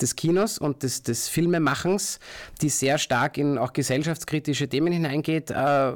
des 0.00 0.16
Kinos 0.16 0.58
und 0.58 0.82
des, 0.82 1.02
des 1.02 1.28
Filmemachens, 1.28 2.18
die 2.60 2.68
sehr 2.68 2.98
stark 2.98 3.38
in 3.38 3.58
auch 3.58 3.72
gesellschaftskritische 3.72 4.68
Themen 4.68 4.92
hineingeht, 4.92 5.50
äh, 5.50 5.92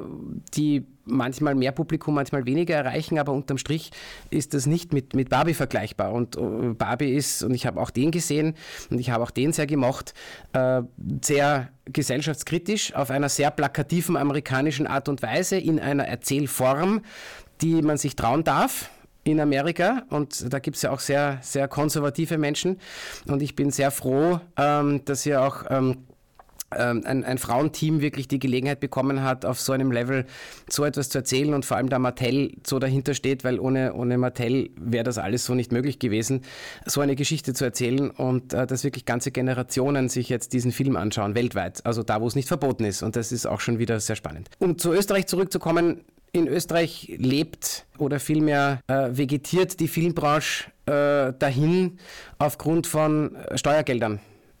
die 0.53 0.85
manchmal 1.05 1.55
mehr 1.55 1.71
Publikum, 1.71 2.15
manchmal 2.15 2.45
weniger 2.45 2.75
erreichen, 2.75 3.17
aber 3.17 3.33
unterm 3.33 3.57
Strich 3.57 3.91
ist 4.29 4.53
das 4.53 4.65
nicht 4.65 4.93
mit, 4.93 5.15
mit 5.15 5.29
Barbie 5.29 5.53
vergleichbar. 5.53 6.13
Und 6.13 6.37
äh, 6.37 6.73
Barbie 6.77 7.13
ist, 7.13 7.43
und 7.43 7.53
ich 7.53 7.65
habe 7.65 7.81
auch 7.81 7.89
den 7.89 8.11
gesehen 8.11 8.55
und 8.89 8.99
ich 8.99 9.09
habe 9.09 9.23
auch 9.23 9.31
den 9.31 9.53
sehr 9.53 9.67
gemocht, 9.67 10.13
äh, 10.53 10.81
sehr 11.23 11.69
gesellschaftskritisch 11.85 12.93
auf 12.93 13.09
einer 13.09 13.29
sehr 13.29 13.51
plakativen 13.51 14.15
amerikanischen 14.15 14.87
Art 14.87 15.09
und 15.09 15.21
Weise 15.21 15.57
in 15.57 15.79
einer 15.79 16.05
Erzählform, 16.05 17.01
die 17.61 17.81
man 17.81 17.97
sich 17.97 18.15
trauen 18.15 18.43
darf 18.43 18.89
in 19.29 19.39
Amerika. 19.39 20.03
Und 20.09 20.51
da 20.51 20.59
gibt 20.59 20.77
es 20.77 20.83
ja 20.83 20.91
auch 20.91 20.99
sehr, 20.99 21.39
sehr 21.41 21.67
konservative 21.67 22.37
Menschen. 22.37 22.79
Und 23.27 23.41
ich 23.41 23.55
bin 23.55 23.71
sehr 23.71 23.91
froh, 23.91 24.39
ähm, 24.57 25.03
dass 25.05 25.25
ihr 25.25 25.41
auch 25.41 25.65
ähm, 25.69 26.05
ähm, 26.75 27.03
ein, 27.05 27.23
ein, 27.23 27.37
Frauenteam 27.37 27.99
wirklich 27.99 28.27
die 28.27 28.37
Gelegenheit 28.37 28.79
bekommen 28.79 29.23
hat, 29.23 29.43
auf 29.43 29.59
so 29.59 29.73
einem 29.73 29.91
Level 29.91 30.25
so 30.69 30.85
etwas 30.85 31.09
zu 31.09 31.17
erzählen. 31.17 31.53
Und 31.53 31.65
vor 31.65 31.77
allem 31.77 31.89
da 31.89 31.97
Mattel 31.97 32.53
so 32.65 32.79
dahinter 32.79 33.13
steht, 33.13 33.43
weil 33.43 33.59
ohne, 33.59 33.93
ohne 33.93 34.17
Mattel 34.17 34.69
wäre 34.75 35.03
das 35.03 35.17
alles 35.17 35.45
so 35.45 35.55
nicht 35.55 35.71
möglich 35.71 35.99
gewesen, 35.99 36.41
so 36.85 37.01
eine 37.01 37.15
Geschichte 37.15 37.53
zu 37.53 37.65
erzählen. 37.65 38.11
Und 38.11 38.53
äh, 38.53 38.67
dass 38.67 38.83
wirklich 38.83 39.05
ganze 39.05 39.31
Generationen 39.31 40.09
sich 40.09 40.29
jetzt 40.29 40.53
diesen 40.53 40.71
Film 40.71 40.95
anschauen, 40.95 41.33
weltweit, 41.33 41.85
also 41.85 42.03
da, 42.03 42.21
wo 42.21 42.27
es 42.27 42.35
nicht 42.35 42.47
verboten 42.47 42.85
ist. 42.85 43.01
Und 43.01 43.15
das 43.15 43.31
ist 43.31 43.45
auch 43.45 43.61
schon 43.61 43.79
wieder 43.79 43.99
sehr 43.99 44.15
spannend. 44.15 44.49
Um 44.59 44.77
zu 44.77 44.93
Österreich 44.93 45.25
zurückzukommen, 45.25 46.03
in 46.31 46.47
Österreich 46.47 47.15
lebt 47.17 47.85
oder 47.97 48.19
vielmehr 48.19 48.81
äh, 48.87 49.09
vegetiert 49.11 49.79
die 49.79 49.87
Filmbranche 49.87 50.65
äh, 50.85 51.33
dahin 51.37 51.99
aufgrund 52.37 52.87
von 52.87 53.35
Steuergeldern. 53.55 54.19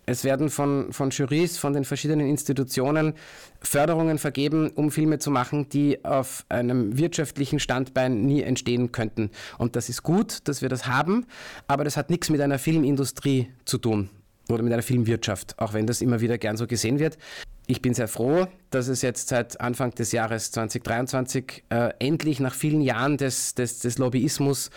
Es 0.09 0.23
werden 0.23 0.49
von, 0.49 0.91
von 0.91 1.11
Jurys, 1.11 1.59
von 1.59 1.73
den 1.73 1.85
verschiedenen 1.85 2.27
Institutionen 2.27 3.13
Förderungen 3.61 4.17
vergeben, 4.17 4.71
um 4.71 4.89
Filme 4.89 5.19
zu 5.19 5.29
machen, 5.29 5.69
die 5.69 6.03
auf 6.03 6.45
einem 6.49 6.97
wirtschaftlichen 6.97 7.59
Standbein 7.59 8.25
nie 8.25 8.41
entstehen 8.41 8.91
könnten. 8.91 9.29
Und 9.59 9.75
das 9.75 9.87
ist 9.87 10.01
gut, 10.01 10.47
dass 10.47 10.63
wir 10.63 10.69
das 10.69 10.87
haben, 10.87 11.27
aber 11.67 11.83
das 11.83 11.95
hat 11.95 12.09
nichts 12.09 12.31
mit 12.31 12.41
einer 12.41 12.57
Filmindustrie 12.57 13.49
zu 13.65 13.77
tun 13.77 14.09
oder 14.49 14.63
mit 14.63 14.73
einer 14.73 14.81
Filmwirtschaft, 14.81 15.59
auch 15.59 15.73
wenn 15.73 15.85
das 15.85 16.01
immer 16.01 16.21
wieder 16.21 16.39
gern 16.39 16.57
so 16.57 16.65
gesehen 16.65 16.97
wird. 16.97 17.19
Ich 17.71 17.83
bin 17.83 17.93
sehr 17.93 18.07
froh, 18.07 18.47
dass 18.71 18.87
es 18.87 19.03
jetzt 19.03 19.29
seit 19.29 19.61
Anfang 19.61 19.93
des 19.93 20.11
Jahres 20.11 20.49
2023 20.53 21.65
äh, 21.69 21.91
endlich 21.99 22.39
nach 22.39 22.55
vielen 22.55 22.81
Jahren 22.81 23.17
des, 23.17 23.53
des, 23.53 23.77
des, 23.77 23.99
Lobbyismus 23.99 24.71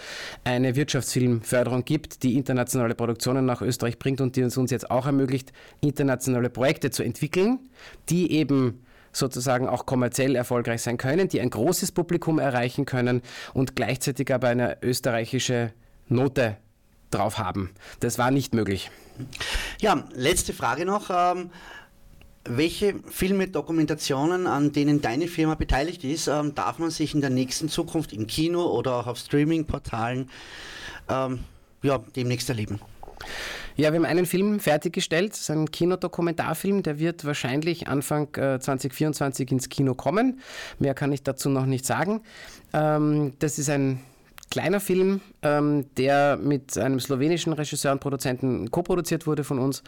eine 0.44 0.76
Wirtschaftsfilmförderung 0.76 1.86
gibt, 1.86 2.22
die 2.22 2.36
internationale 2.36 2.94
Produktionen 2.94 3.46
nach 3.46 3.62
Österreich 3.62 3.98
bringt 3.98 4.20
und 4.20 4.36
die 4.36 4.42
uns, 4.42 4.58
uns 4.58 4.70
jetzt 4.70 4.90
auch 4.90 5.06
ermöglicht, 5.06 5.54
internationale 5.80 6.50
Projekte 6.50 6.90
zu 6.90 7.02
entwickeln, 7.02 7.60
die 8.10 8.30
eben 8.30 8.84
sozusagen 9.10 9.68
auch 9.68 9.86
kommerziell 9.86 10.36
erfolgreich 10.36 10.82
sein 10.82 10.98
können, 10.98 11.28
die 11.28 11.40
ein 11.40 11.48
großes 11.48 11.92
Publikum 11.92 12.38
erreichen 12.38 12.84
können 12.84 13.22
und 13.54 13.74
gleichzeitig 13.74 14.34
aber 14.34 14.48
eine 14.48 14.82
österreichische 14.82 15.72
Note 16.08 16.58
drauf 17.10 17.38
haben. 17.38 17.70
Das 18.00 18.18
war 18.18 18.30
nicht 18.30 18.54
möglich. 18.54 18.90
Ja, 19.80 20.04
letzte 20.12 20.52
Frage 20.52 20.84
noch. 20.84 21.08
Ähm 21.08 21.50
welche 22.44 22.94
Filme, 23.10 23.48
Dokumentationen, 23.48 24.46
an 24.46 24.72
denen 24.72 25.00
deine 25.00 25.28
Firma 25.28 25.54
beteiligt 25.54 26.04
ist, 26.04 26.26
ähm, 26.26 26.54
darf 26.54 26.78
man 26.78 26.90
sich 26.90 27.14
in 27.14 27.20
der 27.20 27.30
nächsten 27.30 27.68
Zukunft 27.68 28.12
im 28.12 28.26
Kino 28.26 28.66
oder 28.66 28.96
auch 28.96 29.06
auf 29.06 29.18
Streaming-Portalen 29.18 30.28
ähm, 31.08 31.40
ja, 31.82 31.98
demnächst 32.16 32.48
erleben? 32.48 32.80
Ja, 33.76 33.92
wir 33.92 33.98
haben 33.98 34.04
einen 34.04 34.26
Film 34.26 34.60
fertiggestellt, 34.60 35.32
das 35.32 35.42
ist 35.42 35.50
ein 35.50 35.70
Kinodokumentarfilm, 35.70 36.82
der 36.82 36.98
wird 36.98 37.24
wahrscheinlich 37.24 37.88
Anfang 37.88 38.28
äh, 38.34 38.58
2024 38.60 39.50
ins 39.50 39.68
Kino 39.68 39.94
kommen. 39.94 40.40
Mehr 40.78 40.94
kann 40.94 41.12
ich 41.12 41.22
dazu 41.22 41.48
noch 41.48 41.64
nicht 41.64 41.86
sagen. 41.86 42.20
Ähm, 42.74 43.32
das 43.38 43.58
ist 43.58 43.70
ein 43.70 44.00
kleiner 44.52 44.80
Film, 44.80 45.22
ähm, 45.40 45.86
der 45.96 46.36
mit 46.36 46.76
einem 46.76 47.00
slowenischen 47.00 47.54
Regisseur 47.54 47.90
und 47.90 48.00
Produzenten 48.00 48.70
co-produziert 48.70 49.26
wurde 49.26 49.44
von 49.44 49.58
uns. 49.58 49.82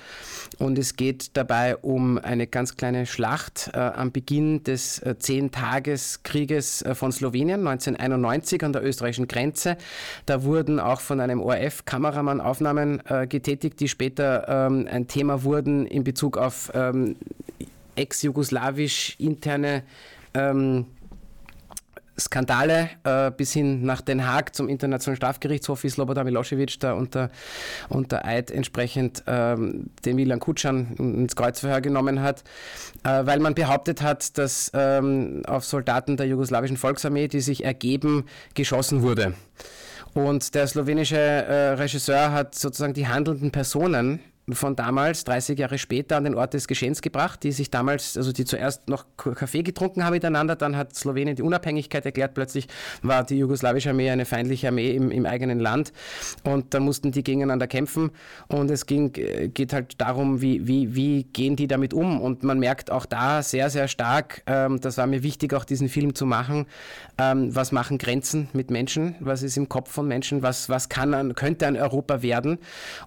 Und 0.59 0.79
es 0.79 0.97
geht 0.97 1.37
dabei 1.37 1.77
um 1.77 2.17
eine 2.17 2.47
ganz 2.47 2.75
kleine 2.75 3.05
Schlacht 3.05 3.71
äh, 3.75 3.79
am 3.79 4.11
Beginn 4.11 4.65
des 4.65 5.01
äh, 5.01 5.19
Zehn-Tages-Krieges 5.19 6.81
äh, 6.81 6.95
von 6.95 7.13
Slowenien 7.13 7.67
1991 7.69 8.65
an 8.65 8.73
der 8.73 8.83
österreichischen 8.83 9.29
Grenze. 9.29 9.77
Da 10.25 10.45
wurden 10.45 10.81
auch 10.81 11.03
von 11.03 11.21
einem 11.21 11.43
ORF-Kameramann 11.43 12.41
Aufnahmen 12.41 13.03
äh, 13.07 13.27
getätigt, 13.27 13.81
die 13.81 13.89
später 13.89 14.49
ähm, 14.49 14.89
ein 14.91 15.09
Thema 15.09 15.43
wurden 15.43 15.85
in 15.85 16.05
Bezug 16.05 16.39
auf 16.39 16.73
ähm, 16.75 17.17
ex-jugoslawisch 17.97 19.17
interne 19.19 19.83
ähm, 20.33 20.87
Skandale 22.19 22.91
äh, 23.05 23.31
bis 23.31 23.53
hin 23.53 23.83
nach 23.83 24.01
Den 24.01 24.27
Haag 24.27 24.55
zum 24.55 24.69
Internationalen 24.69 25.17
Strafgerichtshof, 25.17 25.83
wie 25.83 25.89
Slobodan 25.89 26.25
Milosevic 26.25 26.79
da 26.81 26.93
unter, 26.93 27.31
unter 27.89 28.25
Eid 28.25 28.51
entsprechend 28.51 29.23
ähm, 29.27 29.91
den 30.05 30.17
Milan 30.17 30.41
Kutschan 30.41 30.95
ins 30.99 31.37
Kreuzverhör 31.37 31.81
genommen 31.81 32.23
hat, 32.23 32.45
äh, 33.03 33.27
weil 33.27 33.41
man 33.41 33.55
behauptet 33.55 34.03
hat, 34.03 34.39
dass 34.39 34.71
ähm, 34.75 35.43
auf 35.47 35.65
Soldaten 35.65 36.17
der 36.17 36.27
jugoslawischen 36.27 36.77
Volksarmee, 36.77 37.29
die 37.29 37.41
sich 37.41 37.65
ergeben, 37.65 38.27
geschossen 38.55 39.03
wurde. 39.03 39.35
Und 40.15 40.55
der 40.55 40.69
slowenische 40.69 41.17
äh, 41.17 41.71
Regisseur 41.71 42.31
hat 42.31 42.55
sozusagen 42.55 42.95
die 42.95 43.09
handelnden 43.09 43.51
Personen 43.51 44.21
von 44.53 44.77
damals, 44.77 45.25
30 45.25 45.59
Jahre 45.59 45.79
später, 45.79 46.17
an 46.19 46.25
den 46.25 46.35
Ort 46.35 46.53
des 46.53 46.69
Geschehens 46.69 47.01
gebracht, 47.01 47.43
die 47.43 47.53
sich 47.53 47.71
damals, 47.71 48.17
also 48.17 48.31
die 48.31 48.45
zuerst 48.45 48.89
noch 48.89 49.07
Kaffee 49.17 49.63
getrunken 49.63 50.05
haben 50.05 50.13
miteinander, 50.13 50.55
dann 50.55 50.77
hat 50.77 50.95
Slowenien 50.95 51.35
die 51.35 51.43
Unabhängigkeit 51.43 52.05
erklärt, 52.05 52.35
plötzlich 52.35 52.69
war 53.03 53.25
die 53.25 53.39
jugoslawische 53.39 53.91
Armee 53.91 54.11
eine 54.11 54.27
feindliche 54.27 54.69
Armee 54.69 54.91
im, 54.91 55.11
im 55.11 55.25
eigenen 55.25 55.61
Land 55.61 55.93
und 56.43 56.75
dann 56.75 56.83
mussten 56.83 57.11
die 57.11 57.23
gegeneinander 57.23 57.67
kämpfen 57.67 58.11
und 58.49 58.71
es 58.71 58.85
ging, 58.85 59.13
geht 59.13 59.73
halt 59.73 59.99
darum, 59.99 60.43
wie, 60.43 60.67
wie, 60.67 60.95
wie 60.95 61.25
gehen 61.25 61.57
die 61.57 61.67
damit 61.67 61.95
um 61.95 62.21
und 62.21 62.43
man 62.43 62.59
merkt 62.59 62.91
auch 62.91 63.07
da 63.07 63.43
sehr, 63.43 63.71
sehr 63.71 63.89
stark, 63.89 64.43
ähm, 64.47 64.79
das 64.79 64.99
war 64.99 65.07
mir 65.07 65.23
wichtig, 65.23 65.55
auch 65.55 65.65
diesen 65.65 65.89
Film 65.89 66.15
zu 66.15 66.27
machen, 66.27 66.67
ähm, 67.17 67.55
was 67.57 67.73
machen 67.73 67.97
Grenzen 67.97 68.49
mit 68.53 68.71
Menschen, 68.71 69.15
was 69.21 69.43
ist 69.43 69.57
im 69.57 69.71
Kopf 69.71 69.91
von 69.91 70.07
Menschen, 70.07 70.43
was, 70.43 70.69
was 70.69 70.91
kann, 70.91 71.35
könnte 71.35 71.67
ein 71.67 71.79
Europa 71.79 72.21
werden 72.21 72.59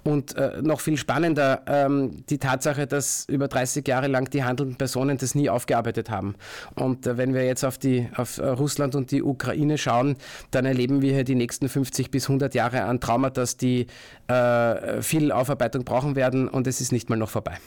und 0.04 0.36
äh, 0.36 0.64
noch 0.64 0.80
viel 0.80 0.98
spannender 0.98 1.27
spannender 1.28 1.62
ähm, 1.68 2.26
die 2.30 2.38
Tatsache, 2.38 2.88
dass 2.88 3.26
über 3.28 3.48
30 3.48 3.88
Jahre 3.88 4.08
lang 4.08 4.30
die 4.30 4.44
handelnden 4.44 4.78
Personen 4.78 5.18
das 5.18 5.36
nie 5.36 5.50
aufgearbeitet 5.50 6.10
haben. 6.10 6.36
Und 6.76 7.06
äh, 7.06 7.18
wenn 7.18 7.34
wir 7.34 7.46
jetzt 7.46 7.64
auf, 7.64 7.78
die, 7.78 8.08
auf 8.16 8.38
äh, 8.38 8.48
Russland 8.48 8.96
und 8.96 9.12
die 9.12 9.24
Ukraine 9.24 9.78
schauen, 9.78 10.18
dann 10.52 10.66
erleben 10.66 11.02
wir 11.02 11.14
hier 11.14 11.24
die 11.24 11.36
nächsten 11.36 11.70
50 11.70 12.12
bis 12.12 12.26
100 12.26 12.54
Jahre 12.56 12.84
an 12.84 13.00
Traumata, 13.00 13.44
die 13.60 13.88
äh, 14.28 15.02
viel 15.02 15.32
Aufarbeitung 15.32 15.84
brauchen 15.84 16.16
werden 16.16 16.48
und 16.48 16.68
es 16.68 16.82
ist 16.82 16.92
nicht 16.92 17.10
mal 17.10 17.18
noch 17.18 17.30
vorbei. 17.30 17.58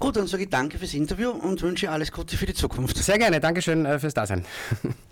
Gut, 0.00 0.16
dann 0.16 0.26
sage 0.26 0.44
ich 0.44 0.50
danke 0.50 0.78
fürs 0.78 0.94
Interview 0.94 1.30
und 1.30 1.62
wünsche 1.62 1.90
alles 1.90 2.10
Gute 2.10 2.36
für 2.36 2.46
die 2.46 2.54
Zukunft. 2.54 2.96
Sehr 2.96 3.18
gerne, 3.18 3.38
Dankeschön 3.40 3.86
äh, 3.86 3.98
fürs 3.98 4.14
Dasein. 4.14 4.44